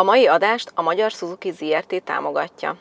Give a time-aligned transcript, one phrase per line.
[0.00, 2.76] A mai adást a Magyar Suzuki ZRT támogatja.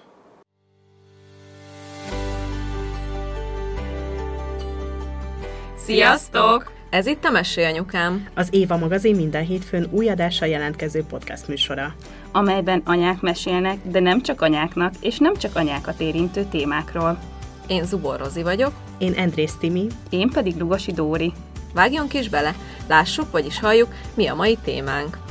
[5.78, 6.72] Sziasztok!
[6.90, 8.28] Ez itt a Mesélyanyukám.
[8.36, 11.96] Az Éva magazin minden hétfőn új adással jelentkező podcast műsora.
[12.32, 17.20] amelyben anyák mesélnek, de nem csak anyáknak, és nem csak anyákat érintő témákról.
[17.68, 18.72] Én Zubor Rozi vagyok.
[18.98, 21.34] Én Andrész Timi, Én pedig Lugosi Dóri.
[21.74, 22.56] Vágjunk is bele,
[22.88, 25.29] lássuk, vagyis halljuk, mi a mai témánk.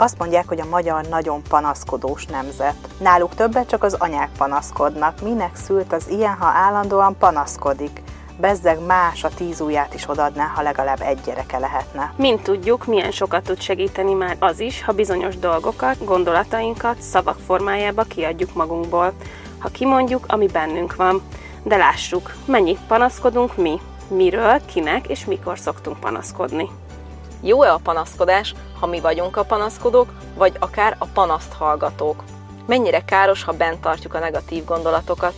[0.00, 2.74] Azt mondják, hogy a magyar nagyon panaszkodós nemzet.
[2.98, 5.20] Náluk többet csak az anyák panaszkodnak.
[5.20, 8.02] Minek szült az ilyen, ha állandóan panaszkodik?
[8.40, 12.12] Bezzeg más a tíz ujját is odadná, ha legalább egy gyereke lehetne.
[12.16, 18.02] Mint tudjuk, milyen sokat tud segíteni már az is, ha bizonyos dolgokat, gondolatainkat szavak formájába
[18.02, 19.12] kiadjuk magunkból.
[19.58, 21.22] Ha kimondjuk, ami bennünk van.
[21.62, 26.70] De lássuk, mennyit panaszkodunk mi, miről, kinek és mikor szoktunk panaszkodni.
[27.42, 32.22] Jó-e a panaszkodás, ha mi vagyunk a panaszkodók, vagy akár a panaszt hallgatók?
[32.66, 35.32] Mennyire káros, ha bent tartjuk a negatív gondolatokat?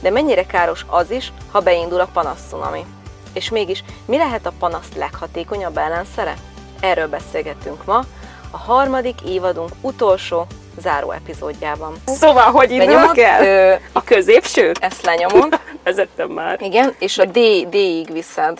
[0.00, 2.84] De mennyire káros az is, ha beindul a panaszszunami?
[3.32, 6.34] És mégis, mi lehet a panaszt leghatékonyabb ellenszere?
[6.80, 8.04] Erről beszélgetünk ma,
[8.50, 10.46] a harmadik évadunk utolsó
[10.78, 11.94] záró epizódjában.
[12.06, 13.44] Szóval, hogy indulok el?
[13.44, 14.78] Ö, A középsőt?
[14.78, 16.62] ezt lenyomod, Vezettem már.
[16.62, 18.58] igen, és a D, D-ig viszed.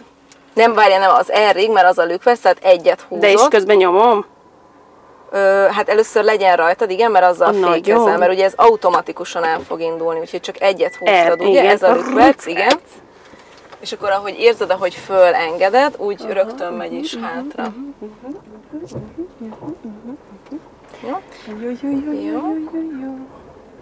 [0.54, 3.24] Nem várja, nem az R-ig, mert az a lükvesz, tehát egyet húzod.
[3.24, 4.24] De is közben nyomom?
[5.30, 9.80] Ö, hát először legyen rajtad, igen, mert azzal fékezel, mert ugye ez automatikusan el fog
[9.80, 11.48] indulni, úgyhogy csak egyet húztad, ugye?
[11.48, 11.66] igen.
[11.66, 12.80] Ez a lükvec, igen.
[13.80, 17.72] És akkor ahogy érzed, ahogy fölengeded, úgy rögtön megy is hátra.
[21.02, 21.20] Jó?
[22.32, 22.40] Jó.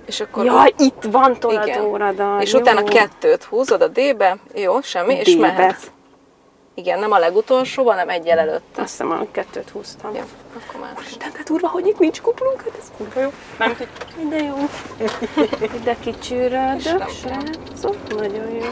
[0.07, 1.85] És akkor Jaj, itt van tolad Igen.
[1.85, 2.39] órada.
[2.41, 2.59] és jó.
[2.61, 5.47] utána kettőt húzod a D-be, jó, semmi, és D-be.
[5.47, 5.87] mehetsz.
[6.75, 8.77] Igen, nem a legutolsó, hanem egyel előtt.
[8.77, 10.15] Azt hiszem, a kettőt húztam.
[10.15, 10.21] Jó,
[10.57, 10.93] akkor már.
[11.19, 13.33] De, de durva, hogy itt nincs kuplunk, hát ez kurva jó.
[13.59, 13.89] Nem, hogy
[14.29, 14.55] de jó.
[15.85, 18.67] De kicsűrödök, srácok, nagyon jó.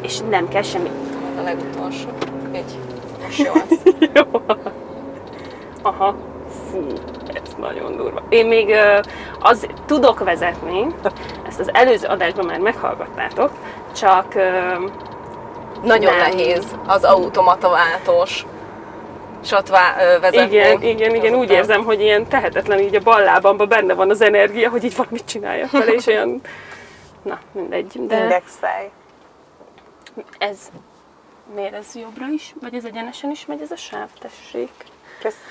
[0.00, 0.90] És nem kell semmi.
[1.38, 2.08] A legutolsó.
[2.54, 2.78] Így.
[3.22, 3.80] Most jó az.
[4.14, 4.42] Jó.
[5.82, 6.16] Aha.
[6.70, 6.86] Fú,
[7.32, 8.22] ez nagyon durva.
[8.28, 8.74] Én még
[9.40, 10.86] az tudok vezetni,
[11.46, 13.50] ezt az előző adásban már meghallgattátok,
[13.94, 14.34] csak
[15.86, 16.30] Nagyon Nem.
[16.30, 18.46] nehéz az automata váltós
[19.52, 20.56] ö, vezetni.
[20.56, 24.20] igen, igen, igen, úgy érzem, hogy ilyen tehetetlen így a bal lábamban benne van az
[24.20, 26.40] energia, hogy így valamit csináljak vele, és olyan,
[27.22, 28.90] na mindegy, de Indexelj.
[30.38, 30.58] ez,
[31.54, 34.70] miért ez jobbra is, vagy ez egyenesen is megy ez a sáv, tessék?
[35.20, 35.36] Kösz.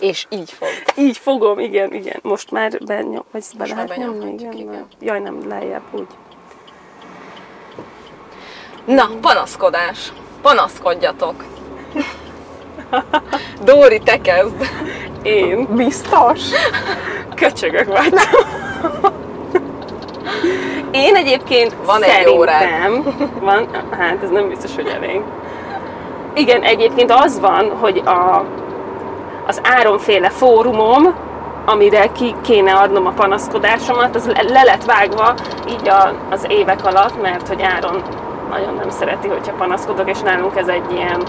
[0.00, 0.68] És így fog.
[0.96, 2.18] Így fogom, igen, igen.
[2.22, 4.72] Most már benyom, vagy be Most már lehet nyomni, benyomhatjuk, igen.
[4.72, 4.86] igen.
[5.00, 6.06] Jaj, nem, lejjebb, úgy.
[8.84, 10.12] Na, panaszkodás.
[10.42, 11.34] Panaszkodjatok.
[13.64, 14.70] Dóri, te kezd.
[15.22, 16.40] Én Biztos?
[17.34, 18.20] köcsögök vagyok.
[20.90, 22.90] Én egyébként Van egy órád.
[23.40, 25.20] van, hát ez nem biztos, hogy elég.
[26.34, 28.44] Igen, egyébként az van, hogy a,
[29.46, 31.14] az Áronféle fórumom,
[31.64, 35.34] amire ki kéne adnom a panaszkodásomat, az le, le lett vágva
[35.68, 38.02] így a, az évek alatt, mert hogy Áron
[38.52, 41.22] nagyon nem szereti, hogyha panaszkodok, és nálunk ez egy ilyen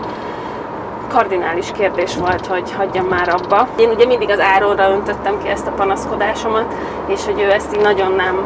[1.07, 3.67] kardinális kérdés volt, hogy hagyjam már abba.
[3.75, 6.73] Én ugye mindig az Áronra öntöttem ki ezt a panaszkodásomat,
[7.07, 8.41] és hogy ő ezt így nagyon nem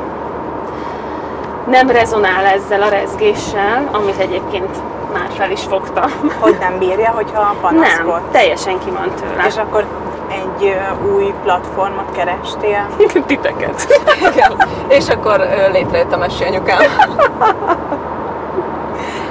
[1.69, 4.75] nem rezonál ezzel a rezgéssel, amit egyébként
[5.13, 6.11] már fel is fogtam.
[6.39, 8.05] Hogy nem bírja, hogyha panaszkod?
[8.05, 9.45] Nem, teljesen ki van tőle.
[9.47, 9.85] És akkor
[10.29, 10.75] egy
[11.13, 12.87] új platformot kerestél?
[13.25, 13.87] titeket.
[14.33, 14.67] Igen.
[14.97, 16.79] És akkor létrejött a mesélyanyukám.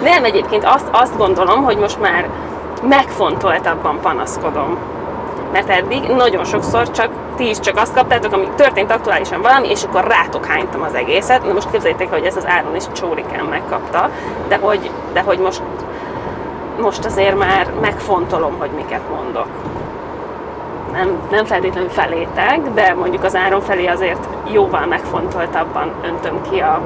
[0.03, 2.29] Nem, egyébként azt, azt gondolom, hogy most már
[2.83, 4.79] megfontoltabban panaszkodom.
[5.53, 9.83] Mert eddig nagyon sokszor csak ti is csak azt kaptátok, ami történt aktuálisan valami, és
[9.85, 11.47] akkor rátok hánytam az egészet.
[11.47, 14.11] Na most képzeljétek, el, hogy ez az Áron is csórikán megkapta,
[14.49, 15.63] de hogy, de hogy most,
[16.81, 19.49] most azért már megfontolom, hogy miket mondok.
[20.93, 26.81] Nem, nem feltétlenül felétek, de mondjuk az Áron felé azért jóval megfontoltabban öntöm ki a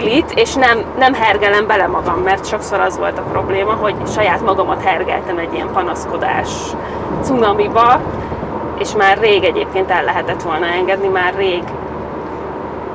[0.00, 4.40] bilit, és nem, nem hergelem bele magam, mert sokszor az volt a probléma, hogy saját
[4.40, 6.48] magamat hergeltem egy ilyen panaszkodás
[7.22, 8.00] cunamiba,
[8.78, 11.62] és már rég egyébként el lehetett volna engedni, már rég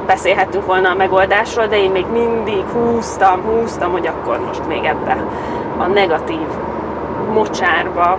[0.05, 5.23] beszélhettünk volna a megoldásról, de én még mindig húztam, húztam, hogy akkor most még ebbe
[5.77, 6.47] a negatív
[7.33, 8.17] mocsárba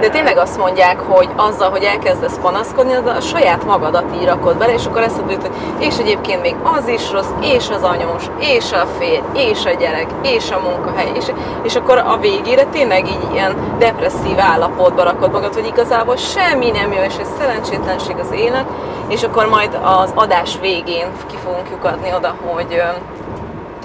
[0.00, 4.56] De tényleg azt mondják, hogy azzal, hogy elkezdesz panaszkodni, az a saját magadat így írakod
[4.56, 8.24] bele, és akkor eszedbe jut, hogy és egyébként még az is rossz, és az anyós,
[8.38, 11.24] és a férj, és a gyerek, és a munkahely, és,
[11.62, 16.92] és akkor a végére tényleg így ilyen depresszív állapotba rakod magad, hogy igazából semmi nem
[16.92, 18.66] jó, és ez szerencsétlenség az élet,
[19.08, 22.82] és akkor majd az adás végén ki fogunk lyukadni oda, hogy,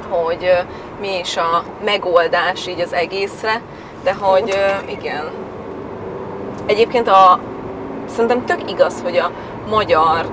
[0.09, 0.51] hogy
[0.99, 3.61] mi is a megoldás így az egészre,
[4.03, 5.29] de hogy igen,
[6.65, 7.39] Egyébként a,
[8.05, 9.31] szerintem tök igaz, hogy a
[9.69, 10.25] magyar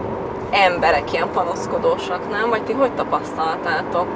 [0.50, 2.49] emberek ilyen panaszkodósak, nem?
[2.49, 4.06] Vagy ti hogy tapasztaltátok?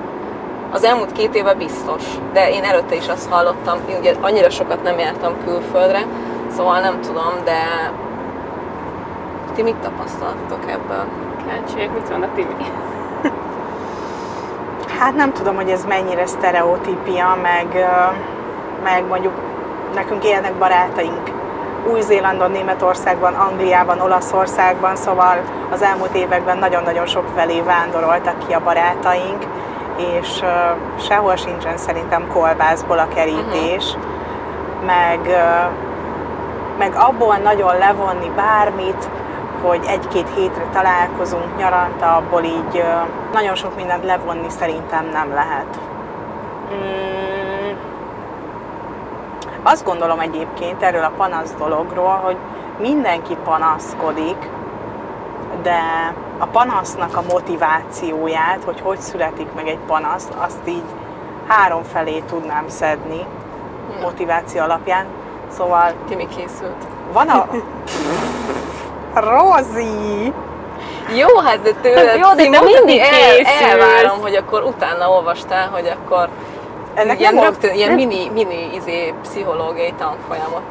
[0.73, 2.03] Az elmúlt két éve biztos,
[2.33, 6.07] de én előtte is azt hallottam, én ugye annyira sokat nem jártam külföldre,
[6.57, 7.93] szóval nem tudom, de
[9.55, 11.05] ti mit tapasztaltatok ebből?
[11.37, 12.67] Kíváncsiak, mit van a Timi?
[14.99, 17.87] Hát nem tudom, hogy ez mennyire sztereotípia, meg,
[18.83, 19.35] meg mondjuk
[19.95, 21.36] nekünk élnek barátaink
[21.87, 25.37] új-Zélandon, Németországban, Angliában, Olaszországban, szóval
[25.71, 29.47] az elmúlt években nagyon-nagyon sok felé vándoroltak ki a barátaink,
[29.97, 30.47] és ö,
[31.01, 34.87] sehol sincsen szerintem kolbászból a kerítés, uh-huh.
[34.87, 35.69] meg, ö,
[36.79, 39.09] meg abból nagyon levonni bármit,
[39.63, 42.83] hogy egy-két hétre találkozunk nyaranta, abból így ö,
[43.33, 45.79] nagyon sok mindent levonni szerintem nem lehet.
[46.75, 47.36] Mm.
[49.69, 52.37] Azt gondolom egyébként erről a panasz dologról, hogy
[52.79, 54.51] mindenki panaszkodik,
[55.63, 55.81] de
[56.39, 60.85] a panasznak a motivációját, hogy hogy születik meg egy panasz, azt így
[61.47, 63.27] három felé tudnám szedni
[64.01, 65.07] motiváció alapján.
[65.57, 66.87] Szóval Timi készült.
[67.13, 67.49] van a...
[69.31, 70.33] Rozi!
[71.17, 73.61] Jó, hát de tőled Jó, de te mindig el, készülsz.
[73.71, 76.29] Elvárom, hogy akkor utána olvastál, hogy akkor
[76.97, 80.63] Ennek ilyen nem rögtön, ilyen nem- mini, mini izé, pszichológiai tanfolyamot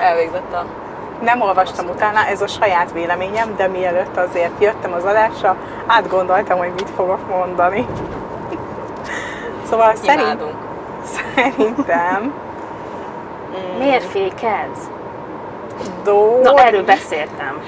[0.00, 0.64] elvégzett a
[1.22, 6.72] Nem olvastam utána, ez a saját véleményem, de mielőtt azért jöttem az adásra, átgondoltam, hogy
[6.74, 7.86] mit fogok mondani.
[9.68, 10.42] Szóval szerint,
[11.24, 12.32] szerintem
[13.78, 14.78] Miért fékezz?
[16.04, 16.40] Dó...
[16.42, 17.62] Na, erről beszéltem.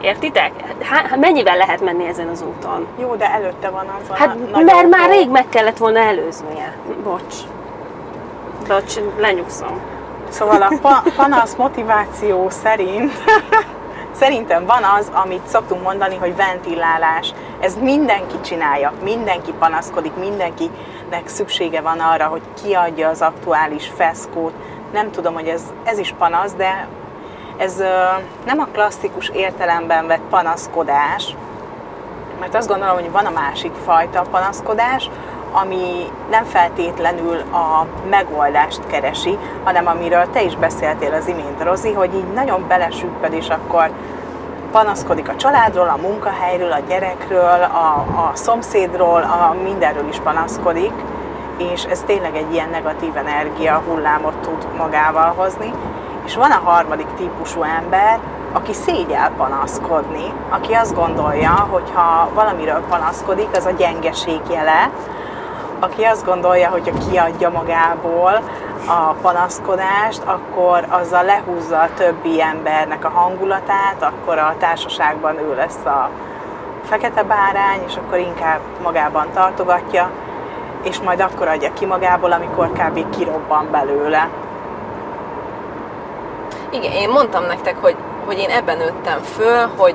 [0.00, 0.52] Értitek?
[0.82, 2.86] Hát mennyivel lehet menni ezen az úton?
[3.00, 6.76] Jó, de előtte van az a Hát, na- mert már rég meg kellett volna előznie.
[7.02, 7.34] Bocs.
[8.68, 9.80] Bocs, lenyugszom.
[10.28, 13.12] Szóval a pa- panasz motiváció szerint
[14.20, 17.34] szerintem van az, amit szoktunk mondani, hogy ventilálás.
[17.60, 24.52] Ez mindenki csinálja, mindenki panaszkodik, mindenkinek szüksége van arra, hogy kiadja az aktuális feszkót.
[24.92, 26.86] Nem tudom, hogy ez, ez is panasz, de
[27.56, 27.82] ez
[28.46, 31.36] nem a klasszikus értelemben vett panaszkodás,
[32.40, 35.10] mert azt gondolom, hogy van a másik fajta panaszkodás,
[35.52, 42.14] ami nem feltétlenül a megoldást keresi, hanem amiről te is beszéltél az imént, Rozi, hogy
[42.14, 43.90] így nagyon belesüpped, és akkor
[44.70, 50.92] panaszkodik a családról, a munkahelyről, a gyerekről, a, a szomszédról, a mindenről is panaszkodik,
[51.56, 55.72] és ez tényleg egy ilyen negatív energia hullámot tud magával hozni.
[56.26, 58.18] És van a harmadik típusú ember,
[58.52, 64.90] aki szégyel panaszkodni, aki azt gondolja, hogy ha valamiről panaszkodik, az a gyengeség jele,
[65.80, 68.42] aki azt gondolja, hogy ha kiadja magából
[68.86, 75.84] a panaszkodást, akkor azzal lehúzza a többi embernek a hangulatát, akkor a társaságban ő lesz
[75.84, 76.10] a
[76.84, 80.10] fekete bárány, és akkor inkább magában tartogatja,
[80.82, 83.16] és majd akkor adja ki magából, amikor kb.
[83.16, 84.28] kirobban belőle.
[86.76, 89.94] Igen, én mondtam nektek, hogy, hogy én ebben nőttem föl, hogy,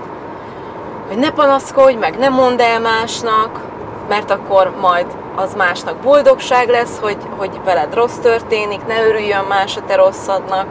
[1.08, 3.60] hogy ne panaszkodj, meg ne mondd el másnak,
[4.10, 9.78] mert akkor majd az másnak boldogság lesz, hogy, hogy veled rossz történik, ne örüljön más
[9.78, 10.66] a te rosszadnak.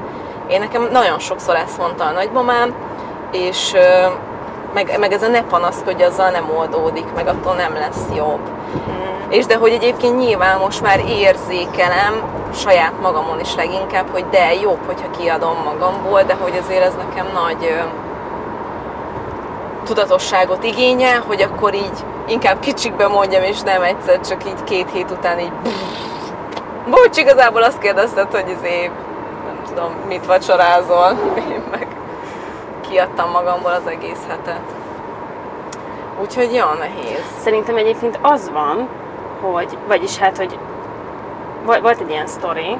[0.48, 2.74] Én nekem nagyon sokszor ezt mondta a nagymamám,
[3.32, 3.74] és
[4.74, 8.40] meg, meg ez a ne panaszkodj, azzal nem oldódik, meg attól nem lesz jobb.
[9.28, 12.22] És de hogy egyébként nyilván most már érzékelem
[12.54, 17.26] saját magamon is leginkább, hogy de jobb, hogyha kiadom magamból, de hogy azért ez nekem
[17.34, 17.74] nagy
[19.84, 25.10] tudatosságot igényel, hogy akkor így inkább kicsikbe mondjam, és nem egyszer, csak így két hét
[25.10, 25.52] után így
[26.90, 28.90] Bocs, igazából azt kérdezted, hogy izé,
[29.44, 31.18] nem tudom, mit vacsorázol,
[31.52, 31.86] én meg
[32.88, 34.79] kiadtam magamból az egész hetet.
[36.20, 37.24] Úgyhogy ja, nehéz.
[37.42, 38.88] Szerintem egyébként az van,
[39.40, 40.58] hogy, vagyis hát, hogy
[41.64, 42.76] vo- volt egy ilyen sztori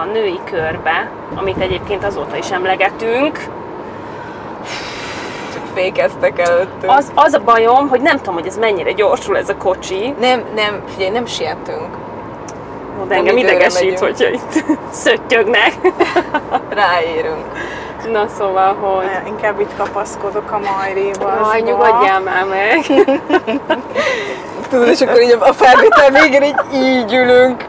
[0.00, 3.38] a női körbe, amit egyébként azóta is emlegetünk.
[5.52, 6.92] Csak fékeztek előttünk.
[6.92, 10.14] Az, az a bajom, hogy nem tudom, hogy ez mennyire gyorsul ez a kocsi.
[10.20, 11.96] Nem, nem, figyelj, nem sietünk.
[13.08, 13.98] De engem idegesít, megyünk.
[13.98, 14.64] hogyha itt
[15.04, 15.72] szöttyögnek.
[16.68, 17.44] Ráérünk.
[18.12, 19.06] Na szóval, hogy...
[19.26, 21.26] Inkább itt kapaszkodok a majréba.
[21.26, 22.84] Aj, nyugodjál már meg!
[24.68, 27.64] Tudod, és akkor így a felvétel végén így, így ülünk.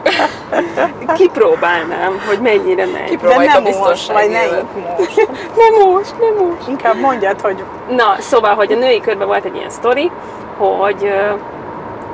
[1.14, 3.10] Kipróbálnám, hogy mennyire megy.
[3.10, 5.28] De Próbáljuk a most, biztonsági vagy ne most.
[5.62, 6.68] Nem most, nem most.
[6.68, 10.10] Inkább mondjad, hogy Na, szóval, hogy a női körben volt egy ilyen sztori,
[10.58, 11.12] hogy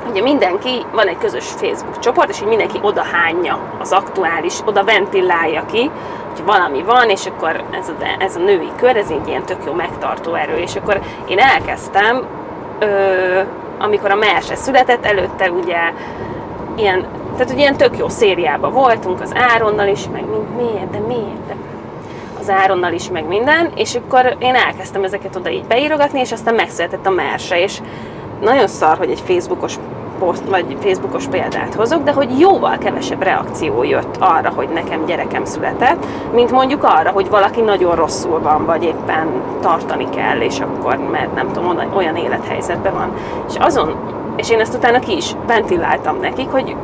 [0.09, 4.83] ugye mindenki, van egy közös Facebook csoport, és így mindenki oda hányja az aktuális, oda
[4.83, 5.91] ventilálja ki,
[6.35, 9.65] hogy valami van, és akkor ez a, ez a női kör, ez egy ilyen tök
[9.65, 12.23] jó megtartó erő, és akkor én elkezdtem,
[12.79, 13.39] ö,
[13.77, 15.77] amikor a Merse született, előtte ugye
[16.75, 17.05] ilyen,
[17.37, 21.47] tehát ugye ilyen tök jó szériában voltunk az Áronnal is, meg mi, miért, de miért,
[21.47, 21.55] de
[22.39, 26.53] az Áronnal is, meg minden, és akkor én elkezdtem ezeket oda így beírogatni, és aztán
[26.53, 27.81] megszületett a Merse, és
[28.41, 29.75] nagyon szar, hogy egy Facebookos
[30.23, 35.45] poszt, vagy Facebookos példát hozok, de hogy jóval kevesebb reakció jött arra, hogy nekem gyerekem
[35.45, 39.27] született, mint mondjuk arra, hogy valaki nagyon rosszul van, vagy éppen
[39.61, 43.13] tartani kell, és akkor, mert nem tudom, olyan- élethelyzetben van.
[43.49, 43.95] És azon,
[44.35, 46.75] és én ezt utána ki is ventiláltam nekik, hogy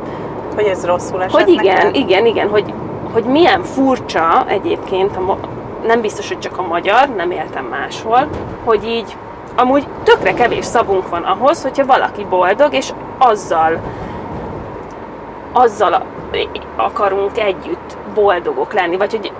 [0.54, 1.94] hogy ez rosszul esett hogy igen, neked?
[1.94, 2.74] igen, igen, hogy,
[3.12, 5.38] hogy milyen furcsa egyébként, a,
[5.86, 8.28] nem biztos, hogy csak a magyar, nem éltem máshol,
[8.64, 9.16] hogy így
[9.56, 12.92] amúgy tökre kevés szavunk van ahhoz, hogyha valaki boldog, és
[13.22, 13.80] azzal
[15.52, 16.02] azzal
[16.76, 19.32] akarunk együtt boldogok lenni, vagy hogy,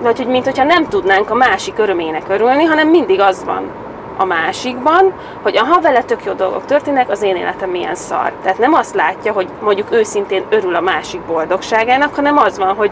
[0.00, 3.70] vagy hogy mint hogyha nem tudnánk a másik örömének örülni, hanem mindig az van
[4.16, 5.12] a másikban,
[5.42, 8.32] hogy ha vele tök jó dolgok történnek, az én életem milyen szar.
[8.42, 12.90] Tehát nem azt látja, hogy mondjuk őszintén örül a másik boldogságának, hanem az van, hogy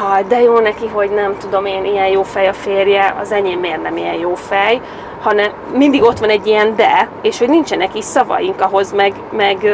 [0.00, 3.58] ha, de jó neki, hogy nem tudom én, ilyen jó fej a férje, az enyém
[3.58, 4.80] miért nem ilyen jó fej,
[5.24, 9.68] hanem mindig ott van egy ilyen de, és hogy nincsenek is szavaink ahhoz, meg, meg,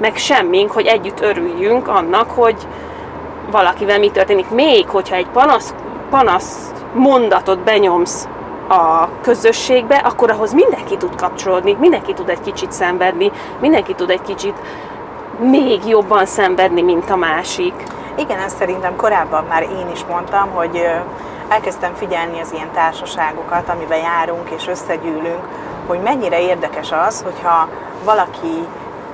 [0.00, 2.56] meg semmink, hogy együtt örüljünk annak, hogy
[3.50, 4.50] valakivel mi történik.
[4.50, 5.74] Még hogyha egy panasz,
[6.10, 8.28] panasz mondatot benyomsz
[8.68, 14.22] a közösségbe, akkor ahhoz mindenki tud kapcsolódni, mindenki tud egy kicsit szenvedni, mindenki tud egy
[14.22, 14.54] kicsit
[15.40, 17.74] még jobban szenvedni, mint a másik.
[18.16, 20.86] Igen, ezt szerintem korábban már én is mondtam, hogy
[21.48, 25.48] elkezdtem figyelni az ilyen társaságokat, amiben járunk és összegyűlünk,
[25.86, 27.68] hogy mennyire érdekes az, hogyha
[28.04, 28.66] valaki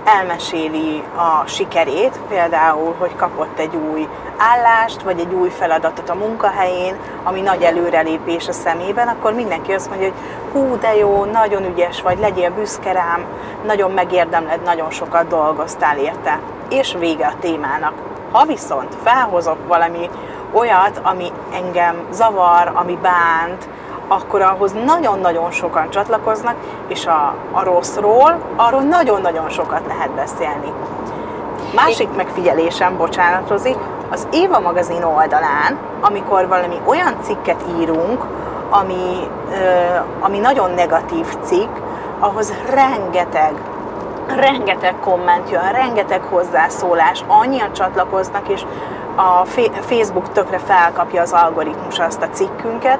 [0.04, 6.96] elmeséli a sikerét, például, hogy kapott egy új állást, vagy egy új feladatot a munkahelyén,
[7.22, 10.18] ami nagy előrelépés a szemében, akkor mindenki azt mondja, hogy
[10.52, 13.24] hú, de jó, nagyon ügyes vagy, legyél büszke rám,
[13.66, 16.40] nagyon megérdemled, nagyon sokat dolgoztál érte.
[16.68, 17.92] És vége a témának.
[18.32, 20.10] Ha viszont felhozok valami
[20.52, 23.68] olyat, ami engem zavar, ami bánt,
[24.08, 26.54] akkor ahhoz nagyon-nagyon sokan csatlakoznak,
[26.88, 30.72] és a, a rosszról, arról nagyon-nagyon sokat lehet beszélni.
[31.74, 33.76] Másik megfigyelésem, bocsánat Rozi,
[34.10, 38.24] az Éva magazin oldalán, amikor valami olyan cikket írunk,
[38.70, 41.76] ami, ö, ami nagyon negatív cikk,
[42.18, 43.52] ahhoz rengeteg,
[44.36, 48.64] rengeteg komment jön, rengeteg hozzászólás, annyian csatlakoznak, és
[49.16, 49.44] a
[49.80, 52.98] Facebook tökre felkapja az algoritmus azt a cikkünket,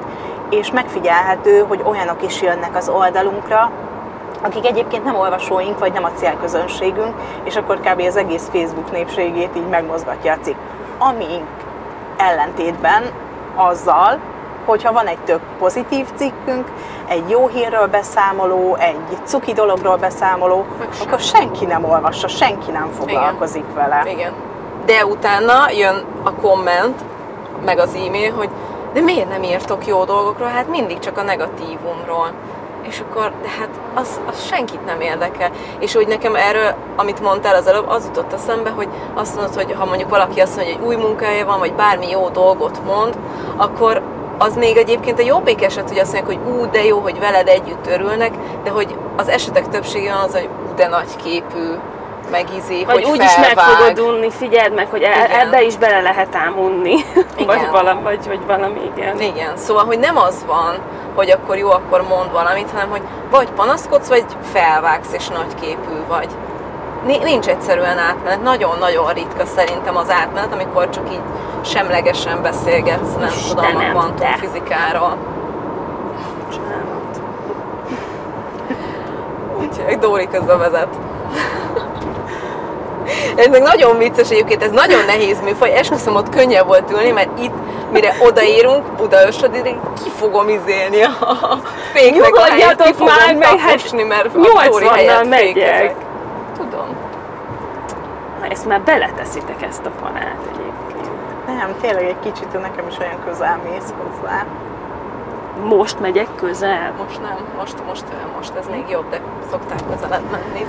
[0.50, 3.70] és megfigyelhető, hogy olyanok is jönnek az oldalunkra,
[4.42, 7.14] akik egyébként nem olvasóink, vagy nem a célközönségünk,
[7.44, 8.00] és akkor kb.
[8.00, 10.56] az egész Facebook népségét így megmozgatja a cikk.
[10.98, 11.46] Amink
[12.16, 13.02] ellentétben
[13.54, 14.18] azzal,
[14.64, 16.68] hogyha van egy tök pozitív cikkünk,
[17.08, 20.64] egy jó hírről beszámoló, egy cuki dologról beszámoló,
[21.02, 24.02] akkor senki nem olvassa, senki nem foglalkozik vele.
[24.06, 24.32] Igen.
[24.86, 27.00] De utána jön a komment,
[27.64, 28.48] meg az e-mail, hogy
[28.92, 30.48] de miért nem írtok jó dolgokról?
[30.48, 32.32] Hát mindig csak a negatívumról.
[32.82, 35.50] És akkor, de hát az, az senkit nem érdekel.
[35.78, 39.74] És úgy nekem erről, amit mondtál az előbb, az jutott eszembe, hogy azt mondod, hogy
[39.78, 43.18] ha mondjuk valaki azt mondja, hogy új munkája van, vagy bármi jó dolgot mond,
[43.56, 44.02] akkor
[44.38, 47.48] az még egyébként a jobbik eset, hogy azt mondják, hogy ú, de jó, hogy veled
[47.48, 48.32] együtt örülnek,
[48.64, 51.74] de hogy az esetek többsége az, hogy ú, de nagy képű,
[52.30, 53.64] meg izé, Vagy hogy úgy is meg felvág.
[53.66, 55.40] fogod unni, figyeld meg, hogy e- Igen.
[55.40, 56.90] ebbe is bele lehet ám unni.
[57.36, 57.46] Igen.
[57.46, 59.20] vagy, valami, vagy, vagy valami, igen.
[59.20, 60.74] Igen, szóval, hogy nem az van,
[61.14, 66.28] hogy akkor jó, akkor mond valamit, hanem hogy vagy panaszkodsz, vagy felvágsz, és nagyképű vagy.
[67.06, 71.20] Ni- Nincs egyszerűen átmenet, nagyon-nagyon ritka szerintem az átmenet, amikor csak így
[71.64, 75.16] semlegesen beszélgetsz, nem tudom, a Istenem, kvantumfizikáról.
[79.60, 80.88] Úgyhogy Dóri közben vezet.
[83.36, 87.38] Ez meg nagyon vicces egyébként, ez nagyon nehéz műfaj, esküszöm, ott könnyebb volt ülni, mert
[87.38, 87.54] itt,
[87.92, 89.70] mire odaérunk, Budaörsödire,
[90.02, 91.10] ki fogom izélni a
[91.94, 95.94] féknek a helyét, ki már, meg hát taposni, mert a Dóri 80-nal helyett megyek.
[96.56, 96.96] Tudom.
[98.40, 101.10] Na ezt már beleteszitek ezt a panát egyébként.
[101.46, 104.44] Nem, tényleg egy kicsit nekem is olyan közel mész hozzá.
[105.64, 106.94] Most megyek közel.
[107.04, 108.04] Most nem, most, most,
[108.36, 110.66] most ez még jobb, de szokták közelebb menni.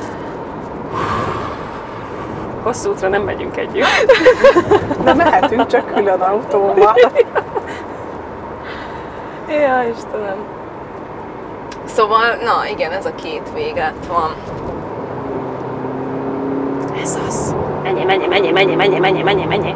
[2.63, 3.85] Hosszú útra nem megyünk együtt.
[5.03, 6.95] De mehetünk csak külön autóval.
[9.49, 10.37] Ja, Istenem.
[11.85, 14.31] Szóval, na igen, ez a két véget van.
[17.01, 17.55] Ez az.
[17.83, 19.75] Menj, menj, menj, menj, menj, menj, menj, menj.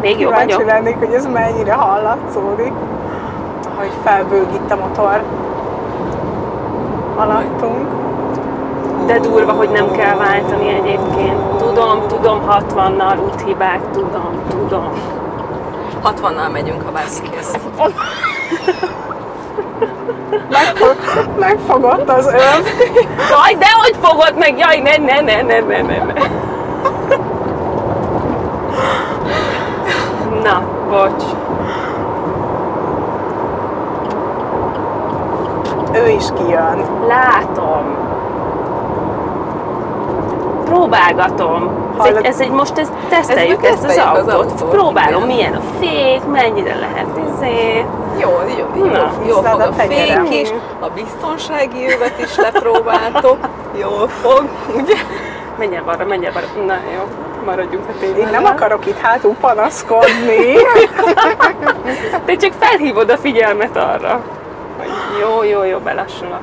[0.00, 0.64] Még jó vagyok.
[0.64, 2.72] lennék, hogy ez mennyire hallatszódik,
[3.74, 5.22] ahogy felbőgít a motor
[7.16, 7.95] alattunk.
[9.06, 11.56] De durva, hogy nem kell váltani egyébként.
[11.58, 14.92] Tudom, tudom, 60-nal úthibák, tudom, tudom.
[16.04, 17.56] 60-nal megyünk, ha bárki kész.
[20.50, 20.96] Megfog,
[21.38, 22.66] megfogott az öv.
[23.30, 24.58] Jaj, de hogy fogod meg?
[24.58, 26.12] Jaj, ne, ne, ne, ne, ne, ne, ne.
[30.42, 31.24] Na, bocs.
[35.92, 36.84] Ő is kijön.
[37.06, 37.95] Látom.
[40.70, 41.70] Próbálgatom.
[42.00, 44.50] Ez egy, ez egy, most ezt teszteljük Ezt ezt, az teszteljük az autót.
[44.50, 45.26] autót, Próbálom, igen.
[45.36, 47.84] milyen a fék, mennyire lehet izé.
[48.20, 50.48] Jó, jó, jó, Na, jó fog a a fék is,
[50.80, 53.36] a biztonsági övet is lepróbáltok.
[53.80, 54.44] Jól fog,
[54.76, 54.94] ugye?
[55.58, 56.64] Menj el arra, menj el arra.
[56.66, 57.02] Na jó,
[57.44, 58.30] maradjunk a Én témánál.
[58.40, 60.54] nem akarok itt hátul panaszkodni.
[62.24, 64.20] Te csak felhívod a figyelmet arra,
[64.78, 64.88] hogy
[65.20, 66.40] jó, jó, jó, belassulok.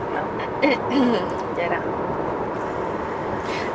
[1.55, 1.81] Gyere.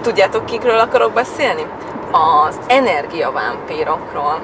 [0.02, 1.66] Tudjátok, kikről akarok beszélni?
[2.10, 4.38] Az energiavámpírokról.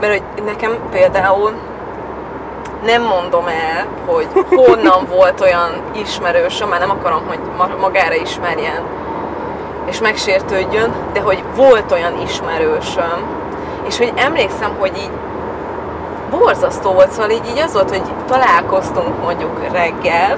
[0.00, 1.52] Mert hogy nekem például
[2.84, 8.82] nem mondom el, hogy honnan volt olyan ismerősöm, már nem akarom, hogy ma- magára ismerjen
[9.88, 13.26] és megsértődjön, de hogy volt olyan ismerősöm,
[13.86, 15.10] és hogy emlékszem, hogy így
[16.30, 20.36] borzasztó volt, szóval így, így az volt, hogy találkoztunk mondjuk reggel,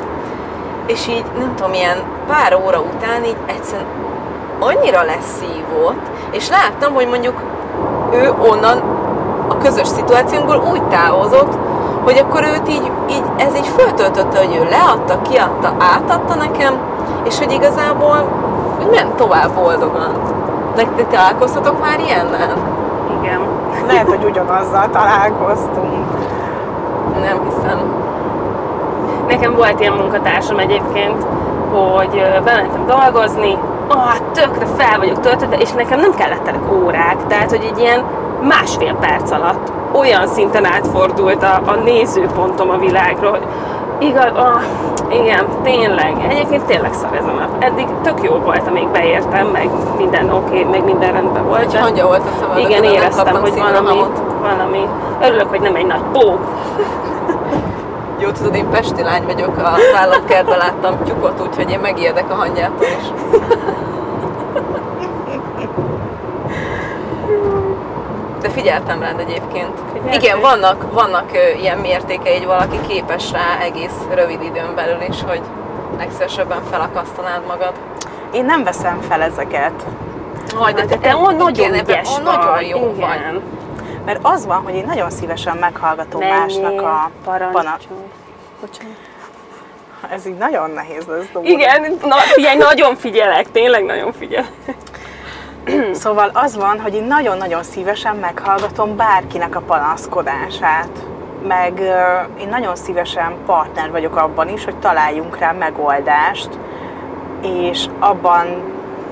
[0.87, 3.87] és így nem tudom, ilyen pár óra után így egyszerűen
[4.61, 7.43] annyira leszívott, és láttam, hogy mondjuk
[8.13, 8.83] ő onnan
[9.49, 11.53] a közös szituációnkból úgy távozott,
[12.05, 16.75] hogy akkor őt így, így ez így föltöltötte, hogy ő leadta, kiadta, átadta nekem,
[17.25, 18.29] és hogy igazából
[18.77, 20.13] hogy ment tovább boldogan.
[20.77, 22.57] Nektek találkoztatok már ilyennel?
[23.21, 23.41] Igen.
[23.87, 26.07] Lehet, hogy ugyanazzal találkoztunk.
[27.21, 27.79] Nem hiszem.
[29.29, 31.27] Nekem volt ilyen munkatársam egyébként,
[31.73, 33.59] hogy bementem dolgozni,
[33.91, 38.05] ah, tökre fel vagyok töltődve, és nekem nem kellettek órák, tehát hogy egy ilyen
[38.43, 43.47] másfél perc alatt olyan szinten átfordult a, a nézőpontom a világról, hogy
[43.99, 44.63] igaz, ah,
[45.09, 47.65] igen, tényleg, egyébként tényleg szar ez a nap.
[47.65, 51.73] Eddig tök jó volt, amíg beértem, meg minden oké, okay, meg minden rendben volt.
[51.73, 54.01] De- hangja volt a szavad, igen, éreztem, hogy valami,
[54.41, 54.87] valami.
[55.23, 56.39] Örülök, hogy nem egy nagy pó.
[58.21, 62.87] Jó, tudod, én pesti lány vagyok, a állatkertben láttam tyukot, úgyhogy én megijedek a hangjától
[63.01, 63.07] is.
[68.43, 69.71] De figyeltem rád egyébként.
[69.93, 70.15] Figyeltél?
[70.21, 71.31] Igen, vannak, vannak
[71.61, 75.41] ilyen mértékei, hogy valaki képes rá egész rövid időn belül is, hogy
[75.99, 77.73] legszívesebben felakasztanád magad.
[78.33, 79.87] Én nem veszem fel ezeket.
[80.59, 82.25] Majd, De te olyan nagyon igen, ebben ügyes vagy.
[82.25, 83.43] nagyon jó vagy.
[84.05, 87.49] Mert az van, hogy én nagyon szívesen meghallgatom másnak a pana...
[87.51, 88.01] parancsolj.
[88.61, 88.97] Bocsánat.
[90.11, 91.49] Ez így nagyon nehéz lesz, Dóra.
[91.49, 94.51] Igen, na, figyelj, nagyon figyelek, tényleg nagyon figyelek.
[95.93, 100.89] Szóval az van, hogy én nagyon-nagyon szívesen meghallgatom bárkinek a panaszkodását.
[101.47, 101.81] Meg
[102.41, 106.49] én nagyon szívesen partner vagyok abban is, hogy találjunk rá megoldást,
[107.43, 108.63] és abban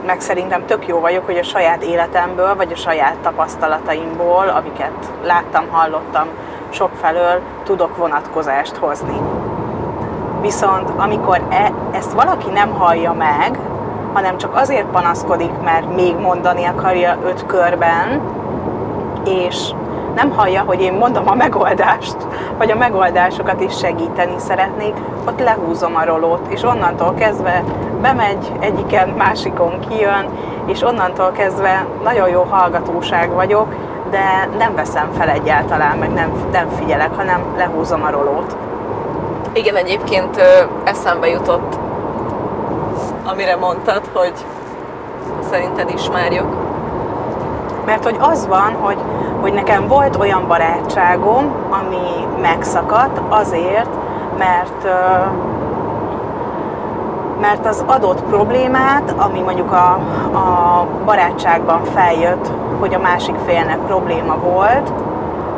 [0.07, 5.69] meg szerintem tök jó vagyok, hogy a saját életemből, vagy a saját tapasztalataimból, amiket láttam,
[5.71, 6.27] hallottam
[6.71, 9.21] sokfelől, tudok vonatkozást hozni.
[10.41, 13.59] Viszont amikor e, ezt valaki nem hallja meg,
[14.13, 18.21] hanem csak azért panaszkodik, mert még mondani akarja öt körben,
[19.25, 19.71] és
[20.19, 22.17] nem hallja, hogy én mondom a megoldást,
[22.57, 24.95] vagy a megoldásokat is segíteni szeretnék,
[25.27, 27.65] ott lehúzom a rolót, és onnantól kezdve
[28.01, 30.27] bemegy, egyiken, másikon kijön,
[30.67, 33.75] és onnantól kezdve nagyon jó hallgatóság vagyok,
[34.11, 38.57] de nem veszem fel egyáltalán, meg nem, nem figyelek, hanem lehúzom a rolót.
[39.53, 40.43] Igen, egyébként
[40.85, 41.79] eszembe jutott,
[43.25, 44.33] amire mondtad, hogy
[45.51, 46.68] szerinted ismerjük.
[47.89, 48.99] Mert hogy az van, hogy,
[49.41, 53.91] hogy nekem volt olyan barátságom, ami megszakadt azért,
[54.39, 54.89] mert
[57.41, 59.93] mert az adott problémát, ami mondjuk a,
[60.39, 64.93] a barátságban feljött, hogy a másik félnek probléma volt,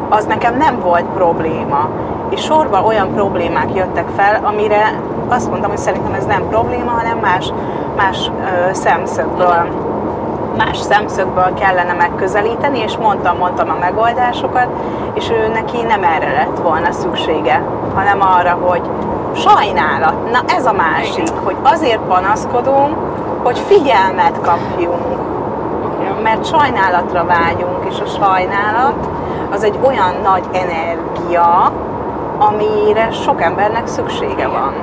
[0.08, 1.88] az nekem nem volt probléma.
[2.28, 7.18] És sorban olyan problémák jöttek fel, amire azt mondtam, hogy szerintem ez nem probléma, hanem
[7.18, 7.52] más,
[7.96, 9.89] más ö, szemszögből
[10.64, 14.68] más szemszögből kellene megközelíteni, és mondtam, mondtam a megoldásokat,
[15.14, 17.62] és ő neki nem erre lett volna szüksége,
[17.94, 18.82] hanem arra, hogy
[19.34, 22.96] sajnálat, na ez a másik, hogy azért panaszkodunk,
[23.42, 25.18] hogy figyelmet kapjunk,
[26.22, 29.08] mert sajnálatra vágyunk, és a sajnálat
[29.50, 31.72] az egy olyan nagy energia,
[32.38, 34.74] amire sok embernek szüksége van.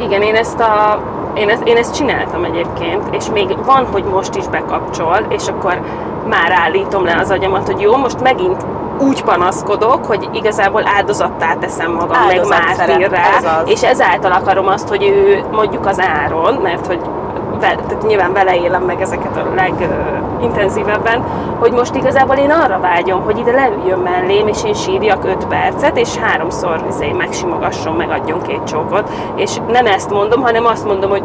[0.00, 0.98] Igen, én ezt a
[1.34, 5.80] én ezt, én ezt csináltam egyébként, és még van, hogy most is bekapcsol, és akkor
[6.28, 8.66] már állítom le az agyamat, hogy jó, most megint
[8.98, 14.88] úgy panaszkodok, hogy igazából áldozattá teszem magam, Áldozat meg mártírrá, ez és ezáltal akarom azt,
[14.88, 17.00] hogy ő mondjuk az áron, mert hogy
[17.60, 19.54] tehát nyilván vele élem meg ezeket a
[20.44, 21.22] legintenzívebben,
[21.58, 25.98] hogy most igazából én arra vágyom, hogy ide leüljön mellém, és én sírjak 5 percet,
[25.98, 31.22] és háromszor izé, megsimogasson, megadjon két csókot, és nem ezt mondom, hanem azt mondom, hogy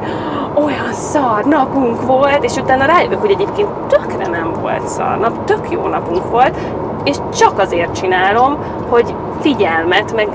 [0.53, 5.71] olyan szar napunk volt, és utána rájövök, hogy egyébként tökre nem volt szar nap, tök
[5.71, 6.57] jó napunk volt,
[7.03, 8.57] és csak azért csinálom,
[8.89, 10.27] hogy figyelmet, meg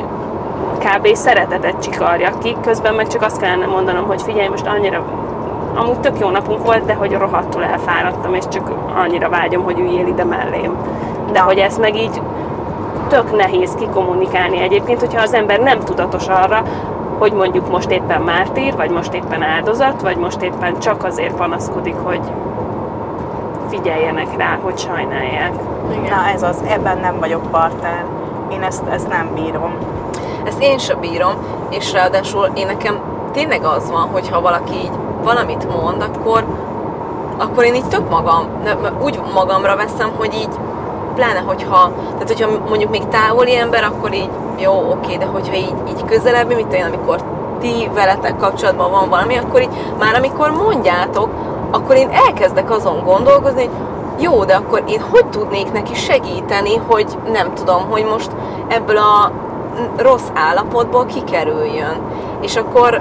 [0.78, 1.14] kb.
[1.14, 5.04] szeretetet csikarjak ki, közben meg csak azt kellene mondanom, hogy figyelj, most annyira
[5.74, 10.06] amúgy tök jó napunk volt, de hogy rohadtul elfáradtam, és csak annyira vágyom, hogy üljél
[10.06, 10.76] ide mellém.
[11.32, 12.20] De hogy ezt meg így
[13.08, 16.62] tök nehéz kikommunikálni egyébként, hogyha az ember nem tudatos arra,
[17.18, 21.96] hogy mondjuk most éppen mártír, vagy most éppen áldozat, vagy most éppen csak azért panaszkodik,
[22.02, 22.20] hogy
[23.68, 25.52] figyeljenek rá, hogy sajnálják.
[26.08, 28.04] Na ez az, ebben nem vagyok partner.
[28.52, 29.74] Én ezt, ezt nem bírom.
[30.44, 31.32] Ezt én sem bírom,
[31.70, 33.00] és ráadásul én nekem
[33.32, 36.44] tényleg az van, hogy ha valaki így valamit mond, akkor,
[37.38, 38.46] akkor én így tök magam,
[39.02, 40.58] úgy magamra veszem, hogy így
[41.14, 45.74] pláne, hogyha, tehát hogyha mondjuk még távoli ember, akkor így jó, oké, de hogyha így,
[45.88, 47.22] így közelebb, tudom én, amikor
[47.60, 51.28] ti veletek kapcsolatban van valami, akkor így már amikor mondjátok,
[51.70, 53.70] akkor én elkezdek azon gondolkozni, hogy
[54.18, 58.30] jó, de akkor én hogy tudnék neki segíteni, hogy nem tudom, hogy most
[58.68, 59.30] ebből a
[59.96, 61.96] rossz állapotból kikerüljön.
[62.40, 63.00] És akkor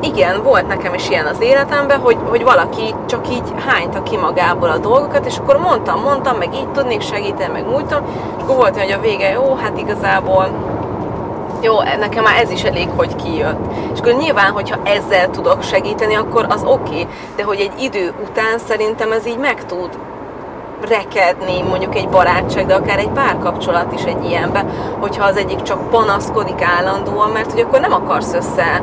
[0.00, 4.68] igen, volt nekem is ilyen az életemben, hogy, hogy valaki csak így hányta ki magából
[4.68, 8.04] a dolgokat, és akkor mondtam, mondtam, meg így tudnék segíteni, meg úgy tudom,
[8.36, 10.48] és akkor volt, hogy a vége, jó, hát igazából
[11.62, 13.72] jó, nekem már ez is elég, hogy kijött.
[13.92, 18.14] És akkor nyilván, hogyha ezzel tudok segíteni, akkor az oké, okay, de hogy egy idő
[18.28, 19.98] után szerintem ez így meg tud
[20.88, 24.64] rekedni mondjuk egy barátság, de akár egy párkapcsolat is egy ilyenbe,
[24.98, 28.82] hogyha az egyik csak panaszkodik állandóan, mert hogy akkor nem akarsz össze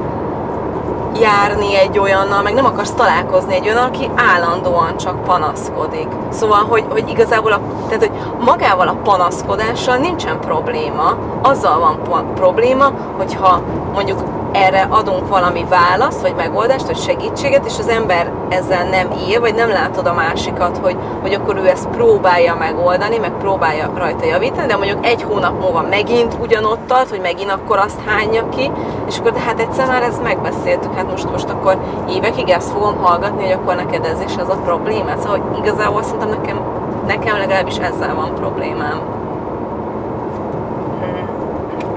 [1.20, 6.08] járni egy olyannal, meg nem akarsz találkozni egy olyannal, aki állandóan csak panaszkodik.
[6.30, 12.92] Szóval, hogy, hogy igazából a, tehát, hogy magával a panaszkodással nincsen probléma, azzal van probléma,
[13.18, 13.62] hogyha
[13.94, 14.20] mondjuk
[14.52, 19.56] erre adunk valami választ, vagy megoldást, vagy segítséget, és az ember ezzel nem él, vagy
[19.56, 24.68] nem látod a másikat, hogy, hogy akkor ő ezt próbálja megoldani, meg próbálja rajta javítani,
[24.68, 28.72] de mondjuk egy hónap múlva megint ugyanott tart, hogy megint akkor azt hányja ki,
[29.08, 31.78] és akkor de hát egyszer már ezt megbeszéltük, hát most, most akkor
[32.10, 35.12] évekig ezt fogom hallgatni, hogy akkor neked ez is az a probléma.
[35.18, 36.62] Szóval igazából szerintem nekem,
[37.08, 39.17] nekem legalábbis ezzel van problémám.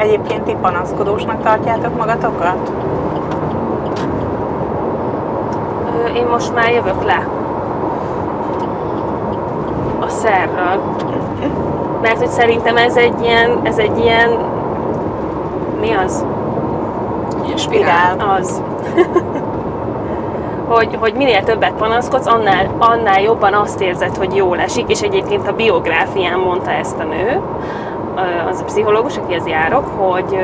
[0.00, 2.72] Egyébként ti panaszkodósnak tartjátok magatokat?
[5.86, 7.28] Ö, Én most már jövök le
[10.00, 10.80] a szerről.
[12.02, 14.30] Mert hogy szerintem ez egy ilyen, ez egy ilyen,
[15.80, 16.24] mi az?
[17.44, 18.16] Ilyen Spirál.
[18.38, 18.62] Az.
[20.74, 25.48] hogy, hogy minél többet panaszkodsz, annál, annál jobban azt érzed, hogy jól esik, és egyébként
[25.48, 27.40] a biográfián mondta ezt a nő,
[28.48, 30.38] az a pszichológus, akihez járok, hogy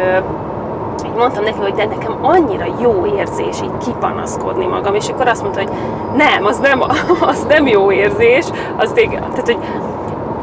[1.06, 5.42] így mondtam neki, hogy de nekem annyira jó érzés így kipanaszkodni magam, és akkor azt
[5.42, 5.72] mondta, hogy
[6.16, 6.82] nem, az nem,
[7.30, 8.44] az nem jó érzés,
[8.76, 9.58] az tég, tehát, hogy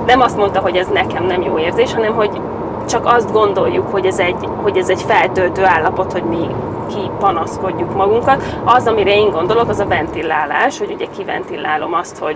[0.05, 2.41] nem azt mondta, hogy ez nekem nem jó érzés, hanem hogy
[2.89, 6.47] csak azt gondoljuk, hogy ez egy, hogy ez egy feltöltő állapot, hogy mi
[6.87, 8.43] kipanaszkodjuk magunkat.
[8.63, 12.35] Az, amire én gondolok, az a ventilálás, hogy ugye kiventilálom azt, hogy,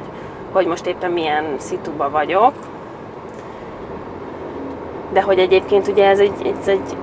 [0.52, 2.54] hogy most éppen milyen szituba vagyok.
[5.18, 6.98] De hogy egyébként ugye ez egy, ez egy,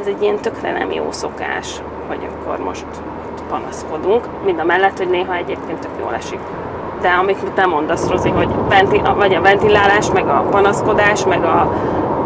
[0.00, 2.84] ez egy ilyen tökre nem jó szokás, hogy akkor most
[3.48, 6.38] panaszkodunk, mind a mellett, hogy néha egyébként tök jól esik.
[7.00, 11.72] De amit te mondasz, Rozi, hogy venti, vagy a ventilálás, meg a panaszkodás, meg a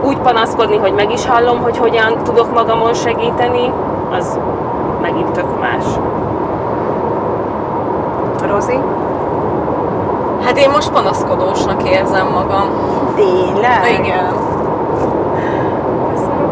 [0.02, 3.72] úgy panaszkodni, hogy meg is hallom, hogy hogyan tudok magamon segíteni,
[4.10, 4.38] az
[5.00, 5.84] megint tök más.
[8.50, 8.78] Rozi?
[10.44, 12.68] Hát én most panaszkodósnak érzem magam.
[13.14, 13.98] Tényleg?
[13.98, 14.54] Igen.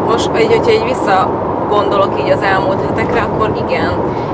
[0.07, 1.29] Most, így, hogyha így vissza
[1.69, 3.91] gondolok így az elmúlt hetekre, akkor igen.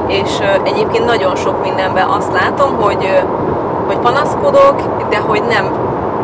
[0.07, 3.23] És egyébként nagyon sok mindenben azt látom, hogy,
[3.88, 4.75] hogy panaszkodok,
[5.10, 5.71] de hogy nem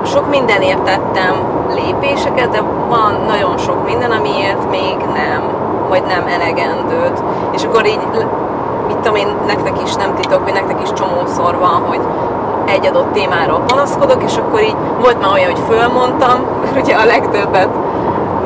[0.05, 1.35] sok mindenért tettem
[1.73, 5.41] lépéseket, de van nagyon sok minden, amiért még nem,
[5.89, 7.23] vagy nem elegendőt.
[7.51, 7.99] És akkor így,
[8.87, 11.99] mit tudom én, nektek is nem titok, hogy nektek is csomószor van, hogy
[12.65, 17.05] egy adott témáról panaszkodok, és akkor így volt már olyan, hogy fölmondtam, mert ugye a
[17.05, 17.69] legtöbbet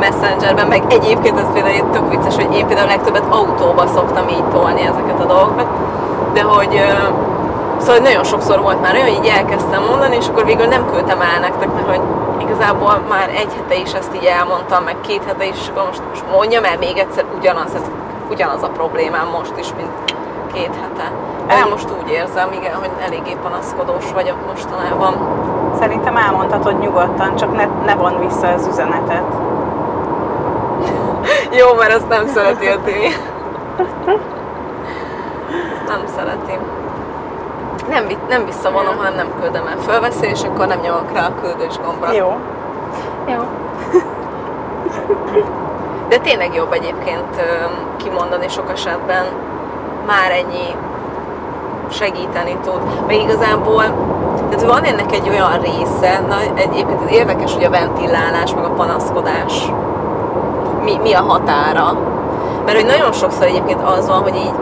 [0.02, 4.46] Messengerben, meg egyébként ez például tök vicces, hogy én például a legtöbbet autóba szoktam így
[4.54, 5.68] tolni ezeket a dolgokat,
[6.34, 6.82] de hogy
[7.78, 11.22] szóval nagyon sokszor volt már olyan, hogy így elkezdtem mondani, és akkor végül nem küldtem
[11.22, 12.02] el nektek, mert hogy
[12.38, 16.02] igazából már egy hete is ezt így elmondtam, meg két hete is, és akkor most,
[16.10, 17.86] most mondjam el még egyszer ugyanaz, ez
[18.30, 19.92] ugyanaz a problémám most is, mint
[20.54, 21.12] két hete.
[21.56, 25.14] Én most úgy érzem, igen, hogy eléggé panaszkodós vagyok mostanában.
[25.80, 29.51] Szerintem elmondhatod nyugodtan, csak ne, ne von vissza az üzenetet.
[31.52, 33.06] Jó, mert azt nem szereti a Timi.
[35.74, 36.58] Ezt nem szereti.
[37.90, 39.78] Nem, nem visszavonom, hanem nem küldem el.
[39.78, 42.12] Fölveszi, és akkor nem nyomok rá a küldős gombra.
[42.12, 42.36] Jó.
[43.28, 43.40] Jó.
[46.10, 47.42] De tényleg jobb egyébként
[47.98, 49.26] kimondani sok esetben.
[50.08, 50.76] Már ennyi
[51.90, 52.82] segíteni tud.
[53.08, 53.84] Meg igazából,
[54.50, 58.70] tehát van ennek egy olyan része, na egyébként ez érdekes, hogy a ventillálás, meg a
[58.70, 59.72] panaszkodás
[60.84, 61.98] mi, mi a határa.
[62.65, 64.54] Mert hogy nagyon sokszor egyébként az van, hogy így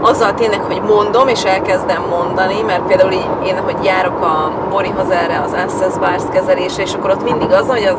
[0.00, 5.10] azzal tényleg, hogy mondom, és elkezdem mondani, mert például így én, hogy járok a Borihoz
[5.10, 7.96] erre az Access Bars kezelésre, és akkor ott mindig az, hogy az,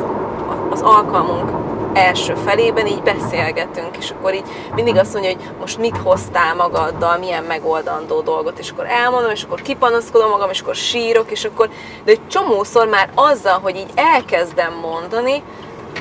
[0.69, 1.49] az alkalmunk
[1.93, 4.43] első felében így beszélgetünk, és akkor így
[4.75, 9.43] mindig azt mondja, hogy most mit hoztál magaddal, milyen megoldandó dolgot, és akkor elmondom, és
[9.43, 11.69] akkor kipanaszkodom magam, és akkor sírok, és akkor,
[12.05, 15.43] de egy csomószor már azzal, hogy így elkezdem mondani,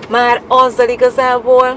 [0.08, 1.76] már azzal igazából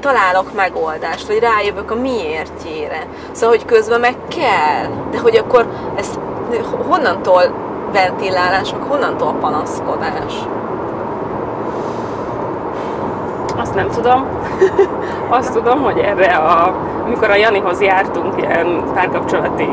[0.00, 3.06] találok megoldást, vagy rájövök a miértjére.
[3.32, 6.18] Szóval, hogy közben meg kell, de hogy akkor ez
[6.88, 7.42] honnantól
[7.92, 10.34] ventilálás, meg honnantól panaszkodás?
[13.56, 14.26] Azt nem tudom.
[15.38, 19.68] Azt tudom, hogy erre a, amikor a Janihoz jártunk ilyen párkapcsolati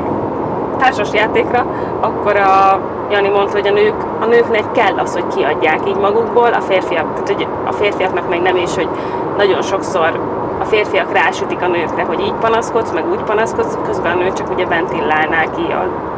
[0.77, 1.65] társas játékra,
[1.99, 6.53] akkor a Jani mondta, hogy a, nők, a nőknek kell az, hogy kiadják így magukból,
[6.53, 8.89] a férfiak, tehát hogy a férfiaknak meg nem is, hogy
[9.37, 10.19] nagyon sokszor
[10.59, 14.49] a férfiak rásütik a nőkre, hogy így panaszkodsz, meg úgy panaszkodsz, közben a nő csak
[14.49, 15.75] ugye ventillálná ki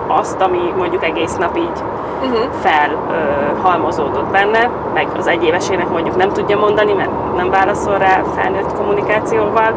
[0.08, 1.84] azt, ami mondjuk egész nap így
[2.24, 2.52] Uh-huh.
[2.62, 9.74] felhalmozódott benne, meg az egyévesének mondjuk nem tudja mondani, mert nem válaszol rá felnőtt kommunikációval,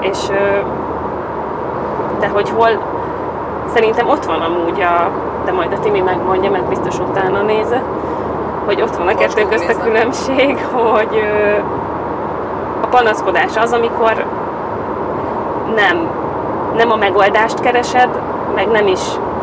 [0.00, 0.58] és ö,
[2.20, 2.70] de hogy hol,
[3.74, 5.10] szerintem ott van amúgy a,
[5.46, 7.82] de majd a Timi megmondja, mert biztos utána néze,
[8.64, 10.58] hogy ott van a kettő közt a különbség,
[10.92, 11.24] hogy
[12.82, 14.24] a panaszkodás az, amikor
[15.74, 16.08] nem,
[16.76, 18.08] nem a megoldást keresed,
[18.54, 19.00] meg nem is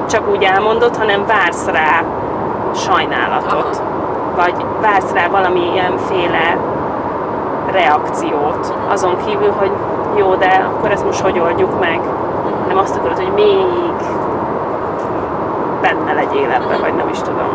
[0.10, 2.04] csak úgy elmondod, hanem vársz rá
[2.76, 3.82] sajnálatot.
[4.36, 6.58] Vagy vársz rá valamilyenféle
[7.72, 8.74] reakciót.
[8.90, 9.72] Azon kívül, hogy
[10.16, 12.00] jó, de akkor ezt most hogy oldjuk meg?
[12.68, 13.66] Nem azt akarod, hogy még
[15.86, 17.50] benne legyél ebbe, vagy nem is tudom.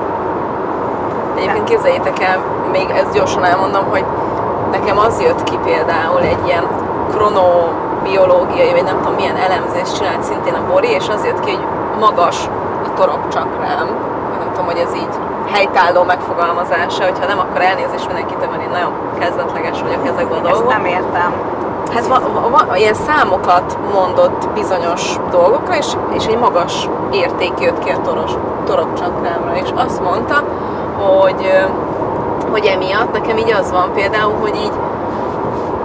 [1.36, 2.38] Egyébként képzeljétek el,
[2.72, 4.04] még ezt gyorsan elmondom, hogy
[4.70, 6.64] nekem az jött ki például egy ilyen
[7.10, 11.64] kronobiológiai, vagy nem tudom milyen elemzést csinált szintén a Bori, és az jött ki, hogy
[12.00, 12.38] magas
[12.86, 13.86] a torokcsakrám.
[14.38, 15.14] Nem tudom, hogy ez így
[15.52, 20.50] helytálló megfogalmazása, hogyha nem, akkor elnézést mindenkitől, mert én nagyon kezdetleges vagyok ezekben a Ezt
[20.50, 20.76] dolgokban.
[20.76, 21.32] nem értem.
[21.94, 25.86] Hát van, van, ilyen számokat mondott bizonyos dolgokra, és,
[26.16, 28.00] és egy magas érték jött ki a
[28.64, 30.42] torokcsakrámra, és azt mondta,
[30.98, 31.52] hogy,
[32.50, 34.72] hogy emiatt nekem így az van például, hogy így,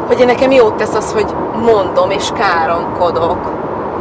[0.07, 3.37] hogy nekem jót tesz az, hogy mondom és káromkodok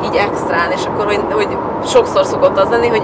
[0.05, 3.03] így extrán, és akkor, hogy, hogy sokszor szokott az lenni, hogy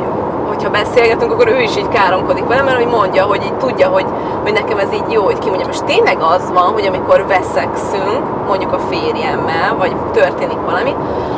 [0.48, 4.07] hogyha beszélgetünk, akkor ő is így káromkodik velem, mert hogy mondja, hogy így tudja, hogy,
[4.42, 5.70] hogy nekem ez így jó, hogy kimondjam.
[5.70, 10.94] És tényleg az van, hogy amikor veszekszünk, mondjuk a férjemmel, vagy történik valami,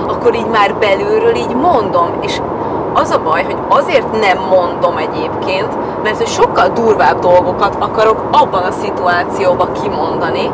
[0.06, 2.40] akkor így már belülről így mondom, és
[2.92, 8.62] az a baj, hogy azért nem mondom egyébként, mert hogy sokkal durvább dolgokat akarok abban
[8.62, 10.50] a szituációban kimondani,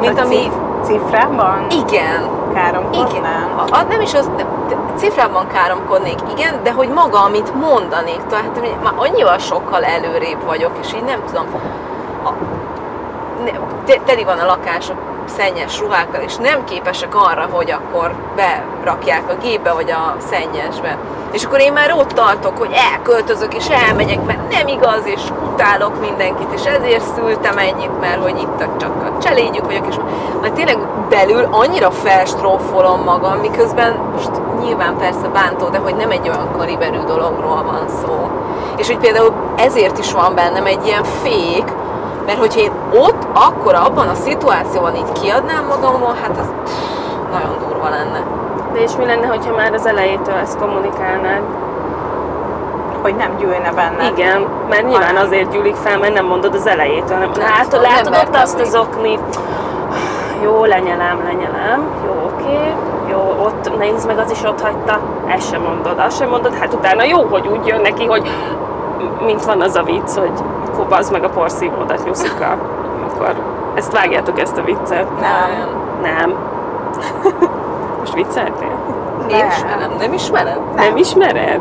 [0.00, 0.34] mint a ami...
[0.34, 3.08] cif- cifrában Igen, káromkodnál?
[3.10, 3.24] igen.
[3.56, 8.20] A, a, nem is az, de, de cifrában káromkodnék, igen, de hogy maga, amit mondanék,
[8.28, 11.46] tehát már annyival sokkal előrébb vagyok, és így nem tudom.
[12.24, 12.30] A,
[13.44, 13.50] ne,
[13.84, 19.22] te- teli van a lakás a szennyes ruhákkal, és nem képesek arra, hogy akkor berakják
[19.28, 20.96] a gépbe, vagy a szennyesbe.
[21.32, 25.20] És akkor én már ott tartok, hogy elköltözök, és elmegyek, mert nem igaz, és
[25.52, 29.96] utálok mindenkit, és ezért szültem ennyit, mert hogy itt csak a cselédjük vagyok, és
[30.40, 34.30] majd tényleg belül annyira felstrófolom magam, miközben most
[34.62, 38.30] nyilván persze bántó, de hogy nem egy olyan kaliberű dologról van szó.
[38.76, 41.64] És hogy például ezért is van bennem egy ilyen fék,
[42.26, 47.58] mert hogyha én ott, akkor abban a szituációban így kiadnám magamról, hát az pff, nagyon
[47.68, 48.39] durva lenne.
[48.72, 51.40] De és mi lenne, hogyha már az elejétől ezt kommunikálnád?
[53.02, 54.08] Hogy nem gyűlne benne.
[54.08, 57.18] Igen, mert nyilván azért gyűlik fel, mert nem mondod az elejétől.
[57.18, 59.38] Nem, látod, nem látod ott azt az oknit.
[60.42, 61.82] Jó, lenyelem, lenyelem.
[62.06, 62.74] Jó, oké.
[63.10, 64.98] Jó, ott nézd meg, az is ott hagyta.
[65.26, 66.54] Ezt sem mondod, azt sem mondod.
[66.54, 68.30] Hát utána jó, hogy úgy jön neki, hogy
[69.24, 70.32] mint van az a vicc, hogy
[70.72, 72.56] akkor bazd meg a porszívódat, Nyuszika.
[73.10, 73.34] Akkor
[73.74, 75.06] ezt vágjátok ezt a viccet.
[75.20, 75.68] Nem.
[76.02, 76.34] Nem.
[78.00, 78.78] Most vicceltél?
[79.30, 79.48] Én Nem.
[79.48, 80.70] ismerem, nem ismerem?
[80.74, 81.60] Nem ismered?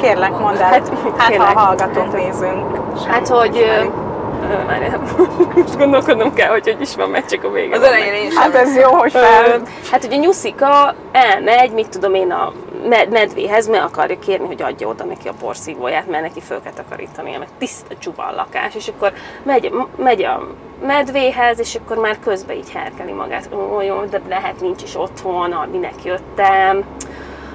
[0.00, 0.68] Kérlek, mondd el.
[0.68, 1.46] Hát, Hát, kérlek.
[1.46, 2.64] ha hallgatók, nézünk.
[3.08, 3.56] Hát, hogy...
[3.56, 3.84] ö,
[4.66, 5.00] Várjál,
[5.54, 8.42] most gondolkodnom kell, hogy hogy is van, mert csak a vége Az elején én sem.
[8.42, 9.60] Hát ez jó, hogy fel...
[9.90, 12.52] Hát ugye Nyuszika elmegy, mit tudom én, a
[12.88, 16.72] med- medvéhez, meg akarja kérni, hogy adja oda neki a porszívóját, mert neki föl kell
[16.72, 19.12] takarítania, meg tiszta csuba lakás, és akkor
[19.42, 20.48] megy, megy a
[20.86, 25.68] medvéhez, és akkor már közben így herkeli magát, ó, jó, de lehet nincs is otthon,
[25.70, 26.84] minek jöttem,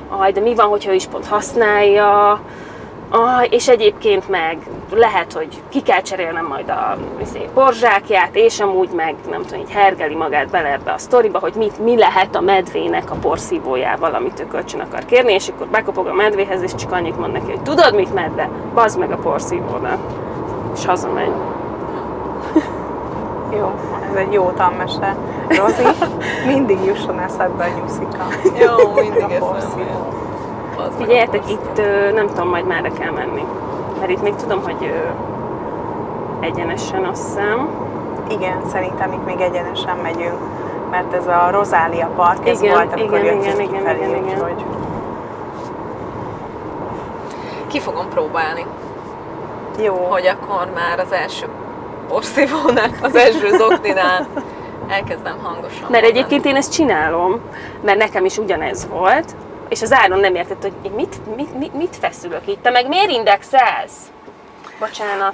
[0.09, 2.41] aj, de mi van, hogyha ő is pont használja,
[3.13, 4.57] Ah, és egyébként meg
[4.93, 9.71] lehet, hogy ki kell cserélnem majd a izé, porzsákját, és amúgy meg nem tudom, így
[9.71, 14.39] hergeli magát bele ebbe a sztoriba, hogy mit, mi lehet a medvének a porszívójával, amit
[14.39, 17.61] ő kölcsön akar kérni, és akkor bekopog a medvéhez, és csak annyit mond neki, hogy
[17.61, 19.99] tudod mit, medve, bazd meg a porszívódat.
[20.75, 21.31] És hazamegy.
[23.57, 25.15] Jó, ez egy jó tanmese.
[25.47, 25.83] Rozi,
[26.45, 28.27] mindig jusson eszedbe a nyuszika.
[28.59, 30.19] Jó, mindig A eszembe.
[30.87, 33.43] Az meg Figyeljetek, itt ö, nem tudom, majd merre kell menni.
[33.99, 35.09] Mert itt még tudom, hogy ö,
[36.45, 37.69] egyenesen azt hiszem.
[38.29, 40.37] Igen, szerintem itt még egyenesen megyünk,
[40.91, 44.35] mert ez a Rozália Park, ez Igen, volt, amikor igen, igen, igen, kifelé, igen, igen.
[44.35, 44.65] úgyhogy
[47.67, 48.65] Ki fogom próbálni,
[49.83, 51.47] jó, hogy akkor már az első
[52.07, 54.27] porszívónál, az első zokninál
[54.87, 56.05] elkezdem hangosan Mert mondani.
[56.07, 57.39] egyébként én ezt csinálom,
[57.81, 59.35] mert nekem is ugyanez volt,
[59.71, 62.87] és az Áron nem értett, hogy én mit, mit, mit, mit feszülök itt, te meg
[62.87, 64.11] miért indexelsz?
[64.79, 65.33] Bocsánat.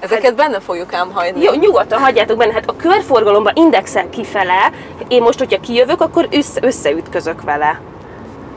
[0.00, 1.42] Ezeket benne fogjuk ám hagyni.
[1.42, 4.72] Jó, nyugodtan hagyjátok benne, hát a körforgalomban indexel kifele,
[5.08, 7.80] én most, hogyha kijövök, akkor össze, összeütközök vele.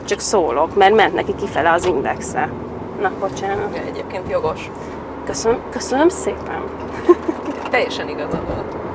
[0.04, 2.48] Csak szólok, mert ment neki kifele az indexe.
[3.00, 3.76] Na, bocsánat.
[3.86, 4.70] Egyébként jogos.
[5.26, 6.62] Köszönöm, köszönöm szépen.
[7.70, 8.85] Teljesen igazad volt.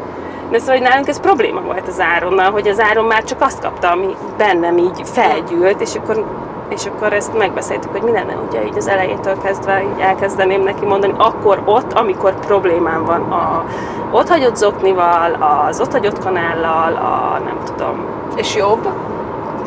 [0.51, 3.61] De szóval hogy nálunk ez probléma volt az Áronnal, hogy az Áron már csak azt
[3.61, 6.25] kapta, ami bennem így felgyűlt, és akkor,
[6.69, 10.85] és akkor ezt megbeszéltük, hogy mi lenne, ugye így az elejétől kezdve így elkezdeném neki
[10.85, 13.65] mondani, akkor ott, amikor problémám van a
[14.11, 15.33] ott hagyott zoknival,
[15.67, 18.87] az ott hagyott kanállal, a nem tudom, És jobb?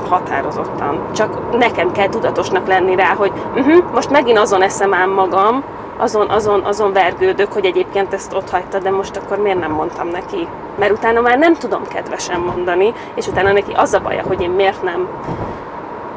[0.08, 0.98] határozottan.
[1.12, 5.64] Csak nekem kell tudatosnak lenni rá, hogy uh-huh, most megint azon eszem ám magam,
[6.04, 10.08] azon, azon, azon vergődök, hogy egyébként ezt ott hagyta, de most akkor miért nem mondtam
[10.08, 10.48] neki?
[10.78, 14.50] Mert utána már nem tudom kedvesen mondani, és utána neki az a baja, hogy én
[14.50, 15.08] miért nem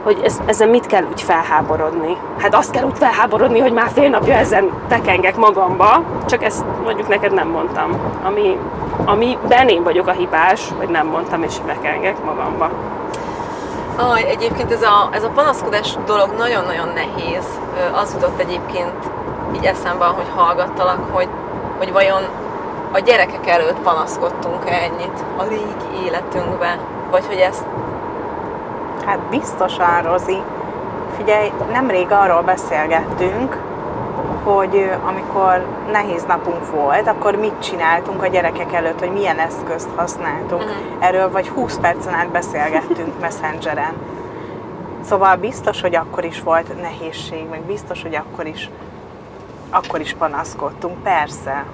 [0.04, 2.18] hogy ez, ezen mit kell úgy felháborodni.
[2.38, 7.08] Hát azt kell úgy felháborodni, hogy már fél napja ezen tekengek magamba, csak ezt mondjuk
[7.08, 8.00] neked nem mondtam.
[8.24, 8.58] Ami,
[9.06, 12.70] amiben én vagyok a hibás, hogy nem mondtam, és tekengek magamba.
[13.96, 17.46] Aj, egyébként ez a, ez a panaszkodás dolog nagyon-nagyon nehéz.
[17.94, 19.17] Az jutott egyébként
[19.56, 21.30] így eszembe, hogy hallgattalak, hogy,
[21.78, 22.24] hogy vajon
[22.92, 26.78] a gyerekek előtt panaszkodtunk-e ennyit a régi életünkbe,
[27.12, 27.66] vagy hogy ezt
[29.06, 30.42] hát biztosan, Rozi.
[31.18, 33.58] Figyelj, nemrég arról beszélgettünk,
[34.44, 40.64] hogy amikor nehéz napunk volt, akkor mit csináltunk a gyerekek előtt, hogy milyen eszközt használtunk.
[40.64, 41.04] Mhm.
[41.04, 43.94] Erről vagy 20 percen át beszélgettünk Messengeren.
[45.04, 48.70] Szóval biztos, hogy akkor is volt nehézség, meg biztos, hogy akkor is,
[49.70, 51.66] akkor is panaszkodtunk, persze.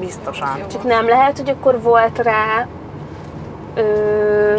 [0.00, 0.58] Biztosan.
[0.70, 2.66] Csak nem lehet, hogy akkor volt rá
[3.74, 4.58] ö,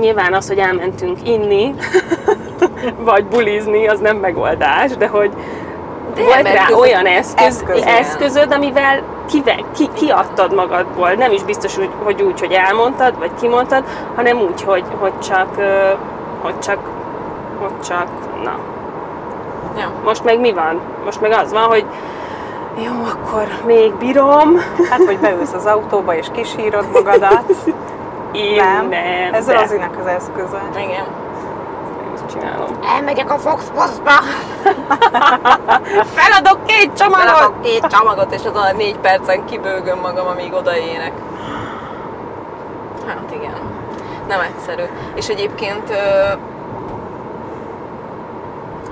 [0.00, 1.74] nyilván az, hogy elmentünk inni,
[3.10, 5.30] vagy bulizni, az nem megoldás, de hogy
[6.14, 11.10] De volt rá között- olyan eszköz, eszköz, eszközöd, amivel kive, ki, kiadtad magadból.
[11.12, 13.84] Nem is biztos, hogy, hogy úgy, hogy elmondtad, vagy kimondtad,
[14.14, 15.48] hanem úgy, hogy, hogy csak,
[16.42, 16.78] hogy csak,
[17.60, 18.06] hogy csak,
[18.44, 18.58] na,
[19.78, 19.92] Ja.
[20.04, 20.80] most meg mi van?
[21.04, 21.84] Most meg az van, hogy
[22.84, 24.56] Jó, akkor még bírom.
[24.90, 27.44] Hát, hogy beülsz az autóba és kisírod magadat.
[28.32, 28.88] Én nem.
[28.88, 29.34] nem.
[29.34, 30.62] Ez de Rozinak az eszköze.
[30.76, 31.04] Igen.
[32.14, 32.78] Ezt csinálom.
[32.96, 34.12] Elmegyek a Foxboxba,
[36.14, 37.28] Feladok két csomagot!
[37.28, 41.12] feladok két csomagot, és azon a négy percen kibőgöm magam, amíg odaérek.
[43.06, 43.60] Hát igen.
[44.28, 44.82] Nem egyszerű.
[45.14, 45.92] És egyébként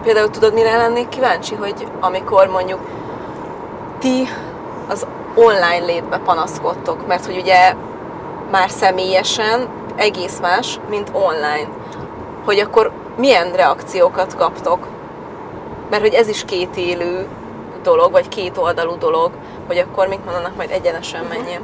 [0.06, 2.80] például tudod, mire lennék kíváncsi, hogy amikor mondjuk
[3.98, 4.28] ti
[4.88, 7.74] az online létbe panaszkodtok, mert hogy ugye
[8.50, 11.68] már személyesen egész más, mint online.
[12.44, 14.86] Hogy akkor milyen reakciókat kaptok?
[15.90, 17.26] Mert hogy ez is két élő
[17.82, 19.30] dolog, vagy két oldalú dolog,
[19.66, 21.60] hogy akkor mit mondanak, majd egyenesen menjen.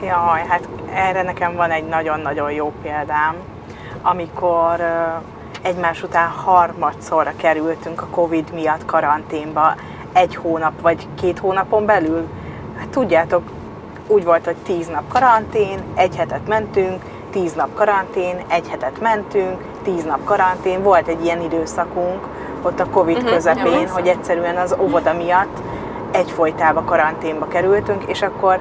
[0.00, 3.34] Jaj, hát erre nekem van egy nagyon-nagyon jó példám,
[4.02, 4.80] amikor
[5.64, 9.74] egymás után harmadszorra kerültünk a Covid miatt karanténba,
[10.12, 12.28] egy hónap vagy két hónapon belül.
[12.78, 13.42] Hát tudjátok,
[14.06, 19.64] úgy volt, hogy tíz nap karantén, egy hetet mentünk, tíz nap karantén, egy hetet mentünk,
[19.82, 22.26] tíz nap karantén, volt egy ilyen időszakunk
[22.62, 25.58] ott a Covid Mhm, közepén, hogy egyszerűen az óvoda miatt
[26.10, 28.58] egyfolytába karanténba kerültünk, és akkor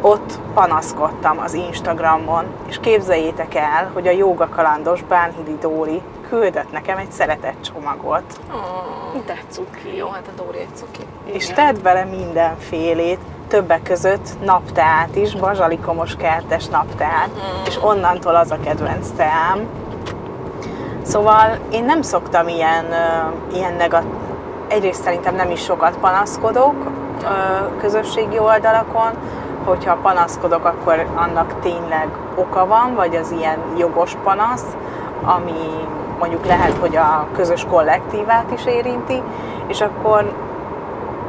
[0.00, 6.98] ott panaszkodtam az Instagramon, és képzeljétek el, hogy a joga kalandos Bánhidi Dóri küldött nekem
[6.98, 9.96] egy szeretett csomagot, Oh, De cuki.
[9.96, 11.00] jó, hát a Dóri egy cuki.
[11.24, 13.18] és tett bele mindenfélét,
[13.48, 17.30] többek között napteát is, bazsalikomos kertes napteát,
[17.66, 19.66] és onnantól az a kedvenc teám.
[21.02, 22.84] Szóval én nem szoktam ilyen,
[23.54, 24.04] ilyen negat...
[24.68, 26.74] Egyrészt szerintem nem is sokat panaszkodok
[27.80, 29.10] közösségi oldalakon,
[29.66, 34.76] hogyha panaszkodok, akkor annak tényleg oka van, vagy az ilyen jogos panasz,
[35.24, 35.86] ami
[36.18, 39.22] mondjuk lehet, hogy a közös kollektívát is érinti,
[39.66, 40.32] és akkor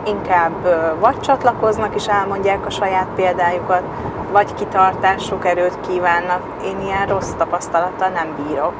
[0.05, 0.53] inkább
[0.99, 3.81] vagy csatlakoznak és elmondják a saját példájukat,
[4.31, 6.41] vagy kitartás, sok erőt kívánnak.
[6.63, 8.73] Én ilyen rossz tapasztalattal nem bírok.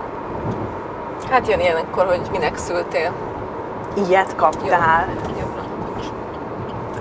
[1.30, 3.12] Hát jön ilyenkor, hogy minek szültél.
[4.08, 5.08] Ilyet kaptál.
[5.40, 5.62] Jobbra.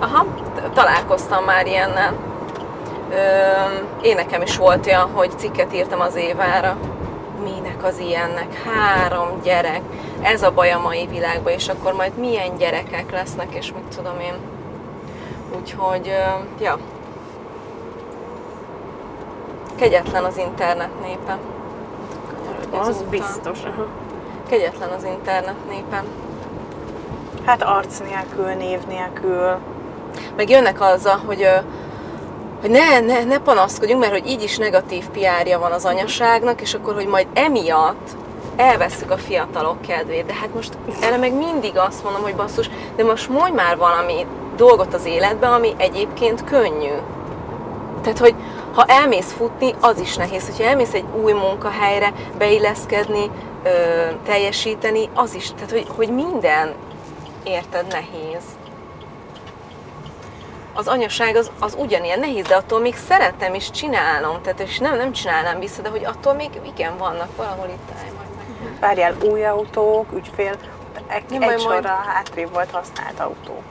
[0.01, 0.25] Aha,
[0.75, 2.13] találkoztam már ilyennel.
[4.03, 6.77] Én nekem is volt olyan, hogy cikket írtam az évára.
[7.43, 8.63] Minek az ilyennek?
[8.65, 9.81] Három gyerek.
[10.23, 14.21] Ez a baj a mai világban, és akkor majd milyen gyerekek lesznek, és mit tudom
[14.21, 14.35] én.
[15.59, 16.13] Úgyhogy,
[16.61, 16.79] ja.
[19.77, 21.39] Kegyetlen az internet népe.
[22.71, 23.09] Az ezúttal.
[23.11, 23.59] biztos.
[23.63, 23.87] Aha.
[24.49, 26.05] Kegyetlen az internet népe.
[27.45, 29.57] Hát arc nélkül, név nélkül.
[30.37, 31.49] meg jönnek azzal, hogy,
[32.61, 36.75] hogy ne, ne, ne panaszkodjunk, mert hogy így is negatív PR-ja van az anyaságnak, és
[36.75, 38.17] akkor, hogy majd emiatt
[38.57, 40.27] elveszük a fiatalok kedvét.
[40.27, 44.27] De hát most erre meg mindig azt mondom, hogy basszus, de most mondj már valami
[44.57, 46.93] dolgot az életbe, ami egyébként könnyű.
[48.03, 48.35] Tehát, hogy
[48.75, 50.47] ha elmész futni, az is nehéz.
[50.47, 53.31] Hogyha elmész egy új munkahelyre beilleszkedni,
[53.65, 53.69] ö,
[54.25, 55.51] teljesíteni, az is.
[55.55, 56.75] Tehát, hogy, hogy minden
[57.45, 58.43] érted nehéz
[60.77, 64.97] az anyaság az, az ugyanilyen nehéz, de attól még szeretem és csinálom, tehát és nem,
[64.97, 68.79] nem csinálnám vissza, de hogy attól még igen, vannak valahol itt állj majd meg.
[68.81, 70.55] Várjál, új autók, ügyfél,
[71.07, 71.61] egy, Nem egy majd.
[71.61, 73.63] sorra hátrébb volt használt autók.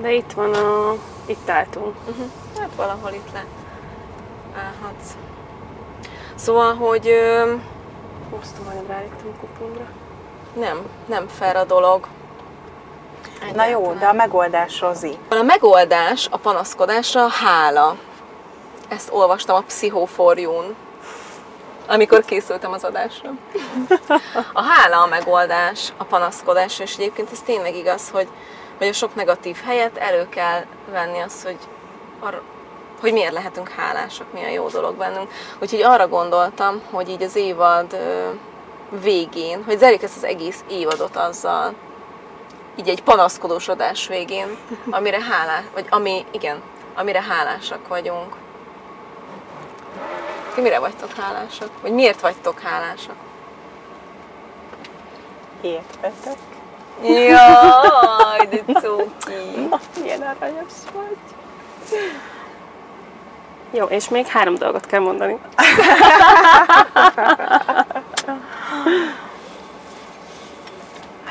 [0.00, 0.94] De itt van a...
[1.26, 1.94] Itt álltunk.
[2.08, 2.26] Uh-huh.
[2.60, 3.44] Hát valahol itt le
[4.56, 5.16] állhatsz.
[6.34, 7.54] Szóval, hogy ö,
[8.30, 9.84] Hoztam majd rájöttem a kuponra.
[10.58, 12.06] nem, nem fair a dolog.
[13.54, 15.18] Na jó, de a megoldás, Rozi.
[15.28, 17.96] A megoldás a panaszkodásra a hála.
[18.88, 20.74] Ezt olvastam a Pszichoforjún,
[21.86, 23.30] amikor készültem az adásra.
[24.52, 28.28] A hála a megoldás a panaszkodásra, és egyébként ez tényleg igaz, hogy,
[28.78, 31.58] hogy a sok negatív helyet elő kell venni azt, hogy,
[32.20, 32.42] arra,
[33.00, 35.30] hogy miért lehetünk hálásak, milyen jó dolog bennünk.
[35.60, 37.96] Úgyhogy arra gondoltam, hogy így az évad
[39.02, 41.74] végén, hogy zárjuk ezt az egész évadot azzal,
[42.76, 44.56] így egy panaszkodós adás végén,
[44.90, 46.62] amire hálás, vagy ami, igen,
[46.94, 48.34] amire hálásak vagyunk.
[50.54, 51.68] Ti mire vagytok hálásak?
[51.82, 53.14] Vagy miért vagytok hálásak?
[55.60, 56.36] Értvetek?
[57.02, 59.68] Jaj, de cuki!
[60.00, 61.16] Milyen aranyos vagy.
[63.70, 65.38] Jó, és még három dolgot kell mondani.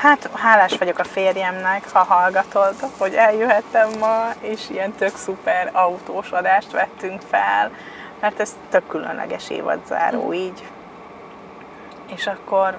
[0.02, 6.32] Hát hálás vagyok a férjemnek, ha hallgatod, hogy eljöhettem ma, és ilyen tök szuper autós
[6.32, 7.72] adást vettünk fel,
[8.20, 10.64] mert ez tök különleges évadzáró így.
[12.16, 12.78] És akkor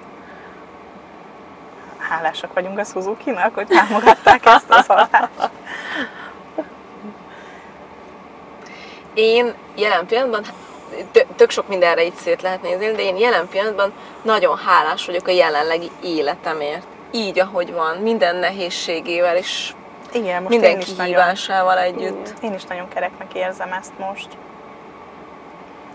[1.99, 5.51] hálásak vagyunk a Suzuki-nak, hogy támogatták ezt az adást.
[9.15, 10.43] Én jelen pillanatban,
[11.13, 13.93] tö- tök sok mindenre így szét lehet nézni, de én jelen pillanatban
[14.23, 16.87] nagyon hálás vagyok a jelenlegi életemért.
[17.15, 19.73] Így, ahogy van, minden nehézségével és
[20.13, 22.35] Igen, most minden én is, nagyon, kihívásával együtt.
[22.43, 24.29] én is nagyon kereknek érzem ezt most.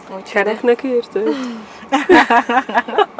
[0.10, 1.24] Úgyhogy Kereknek érted?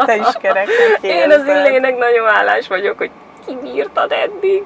[0.06, 1.32] Te is kereknek Én érzed.
[1.40, 3.10] az illének nagyon hálás vagyok, hogy
[3.48, 4.64] kibírtad eddig.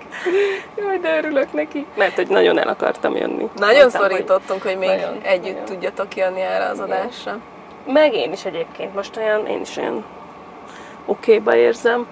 [0.78, 1.86] Jaj, de örülök neki.
[1.96, 3.50] Mert hogy nagyon el akartam jönni.
[3.56, 5.66] nagyon Mondtam, hogy- szorítottunk, hogy még nagyon, együtt nagyon.
[5.66, 7.38] tudjatok jönni erre az adásra.
[7.86, 10.06] Meg én is egyébként most olyan, én is olyan
[11.06, 12.06] okéba érzem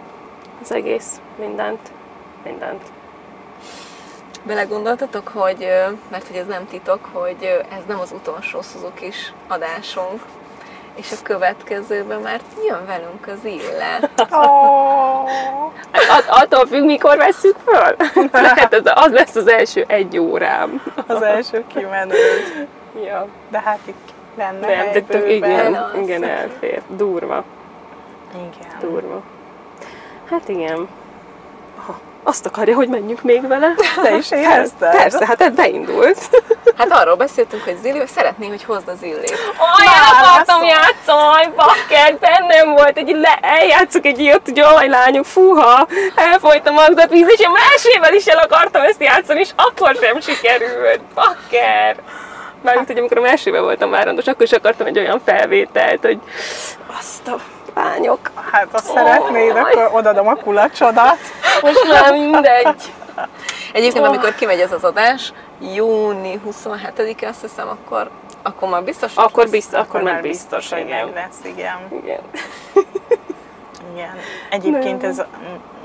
[0.62, 1.92] az egész, mindent,
[2.44, 2.82] mindent.
[4.44, 5.68] Belegondoltatok, hogy,
[6.12, 7.44] mert hogy ez nem titok, hogy
[7.78, 9.12] ez nem az utolsó suzuki
[9.48, 10.22] adásunk,
[10.96, 14.10] és a következőben már jön velünk az illet.
[14.32, 15.24] Oh,
[15.92, 17.96] At- attól függ, mikor vesszük föl.
[18.32, 20.84] Lehet ez az lesz az első egy órám.
[21.08, 22.16] az első kimenő.
[23.06, 23.28] Ja.
[23.50, 25.30] De hát itt lenne Nem, de tök, bőven.
[25.30, 25.92] igen, az.
[25.98, 26.82] igen, elfér.
[26.88, 27.44] Durva,
[28.34, 28.80] Igen.
[28.80, 29.22] durva.
[30.30, 30.88] Hát igen.
[31.86, 33.74] Ha, azt akarja, hogy menjünk még vele?
[34.02, 34.92] Te is érezted?
[34.92, 36.18] Persze, hát ez beindult.
[36.78, 39.38] Hát arról beszéltünk, hogy Zilli szeretné, hogy hozd az illét.
[39.80, 45.88] Olyan akartam játszani, bakker, bennem volt, egy le, eljátszok egy ilyet, hogy jaj, lányok, fúha,
[46.16, 51.02] elfolyt a magzatvíz, és én másével is el akartam ezt játszani, és akkor sem sikerült,
[51.14, 51.96] bakker.
[52.62, 56.20] Mármint, hogy amikor a másével voltam várandos, akkor is akartam egy olyan felvételt, hogy
[57.00, 57.40] azt a
[57.84, 59.60] lányok, Hát, ha szeretnéd, Oj.
[59.60, 61.18] akkor odadom a kulacsodat.
[61.62, 62.94] most már mindegy.
[63.74, 65.34] Egyébként, amikor kimegy ez az adás,
[65.76, 68.10] júni 27-e azt hiszem, akkor,
[68.44, 69.52] akkor már biztos, hogy Akkor lesz.
[69.52, 71.06] biztos, akkor már biztos, hogy igen.
[71.06, 71.78] meg lesz, igen.
[72.04, 72.20] igen.
[73.94, 74.16] igen.
[74.50, 75.10] Egyébként jó.
[75.10, 75.22] ez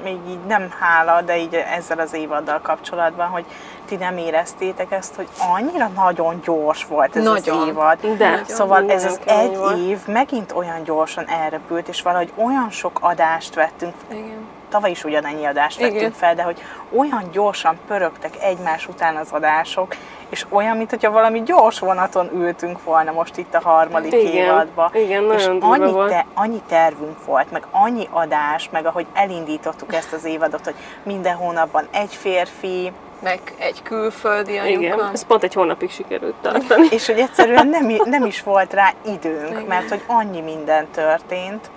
[0.04, 3.44] még így nem hála, de így ezzel az évaddal kapcsolatban, hogy
[3.84, 7.58] ti nem éreztétek ezt, hogy annyira nagyon gyors volt ez Nagyon.
[7.60, 8.16] az évad.
[8.16, 8.42] De.
[8.46, 9.78] Szóval Nagyon ez az egy volt.
[9.78, 14.46] év megint olyan gyorsan elrepült, és valahogy olyan sok adást vettünk Igen.
[14.68, 16.12] tavaly is ugyanennyi adást vettünk Igen.
[16.12, 16.62] fel, de hogy
[16.96, 19.96] olyan gyorsan pörögtek egymás után az adások,
[20.34, 24.90] és olyan, mint hogyha valami gyors vonaton ültünk volna most itt a harmadik Igen, évadba.
[24.94, 26.10] igen, és nagyon durva annyi, volt.
[26.10, 31.34] te, annyi tervünk volt, meg annyi adás, meg ahogy elindítottuk ezt az évadot, hogy minden
[31.36, 34.80] hónapban egy férfi, Meg egy külföldi anyuka.
[34.80, 36.86] Igen, ez pont egy hónapig sikerült tartani.
[36.90, 39.62] és hogy egyszerűen nem, nem is volt rá időnk, Igen.
[39.62, 41.70] mert hogy annyi minden történt,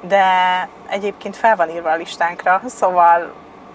[0.00, 0.24] de
[0.88, 3.32] egyébként fel van írva a listánkra, szóval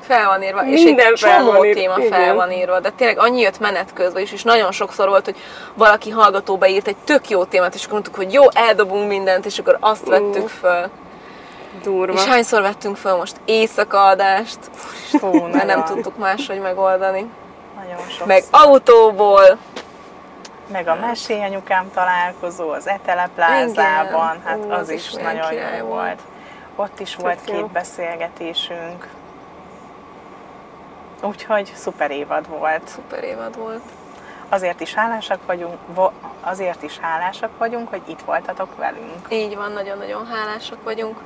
[0.10, 2.12] Fel van írva, és Minden egy fel csomó van téma igen.
[2.12, 5.36] fel van írva, de tényleg annyi jött menet közben is, és nagyon sokszor volt, hogy
[5.74, 9.60] valaki hallgatóba írt egy tök jó témát, és akkor mondtuk, hogy jó, eldobunk mindent, és
[9.60, 10.90] akkor azt vettük föl.
[11.84, 12.14] Durva.
[12.14, 14.60] És hányszor vettünk föl most éjszaka adást,
[15.20, 17.30] fú, mert nem tudtuk máshogy megoldani.
[17.76, 19.58] Nagyon sok Meg autóból,
[20.72, 25.88] meg a mesélyanyukám találkozó az Eteleplázában, hát Ú, az, az is is nagyon jó volt.
[25.88, 26.20] volt.
[26.76, 27.54] Ott is volt jó.
[27.54, 29.08] két beszélgetésünk.
[31.22, 32.88] Úgyhogy szuper évad volt.
[32.88, 33.82] szuper évad volt.
[34.50, 35.78] Azért is hálásak vagyunk,
[36.42, 39.28] azért is hálásak vagyunk, hogy itt voltatok velünk.
[39.30, 41.18] Így van, nagyon-nagyon hálásak vagyunk.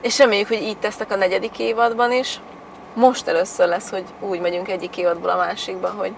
[0.00, 2.40] És reméljük, hogy így tesznek a negyedik évadban is.
[2.94, 6.12] Most először lesz, hogy úgy megyünk egyik évadból a másikba, hogy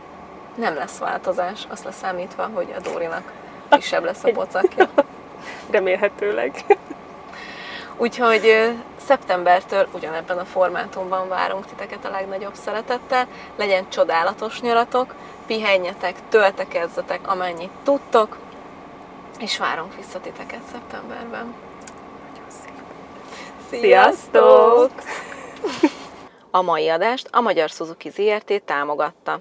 [0.54, 3.32] nem lesz változás, azt leszámítva, hogy a Dórinak
[3.68, 4.88] kisebb lesz a pocakja.
[5.70, 6.64] Remélhetőleg.
[7.96, 8.72] Úgyhogy
[9.06, 13.26] szeptembertől ugyanebben a formátumban várunk titeket a legnagyobb szeretettel.
[13.56, 15.14] Legyen csodálatos nyaratok,
[15.46, 18.38] pihenjetek, töltekezzetek, amennyit tudtok,
[19.38, 21.54] és várunk vissza titeket szeptemberben.
[23.70, 24.90] Sziasztok!
[26.50, 29.40] A mai adást a Magyar Suzuki ZRT támogatta.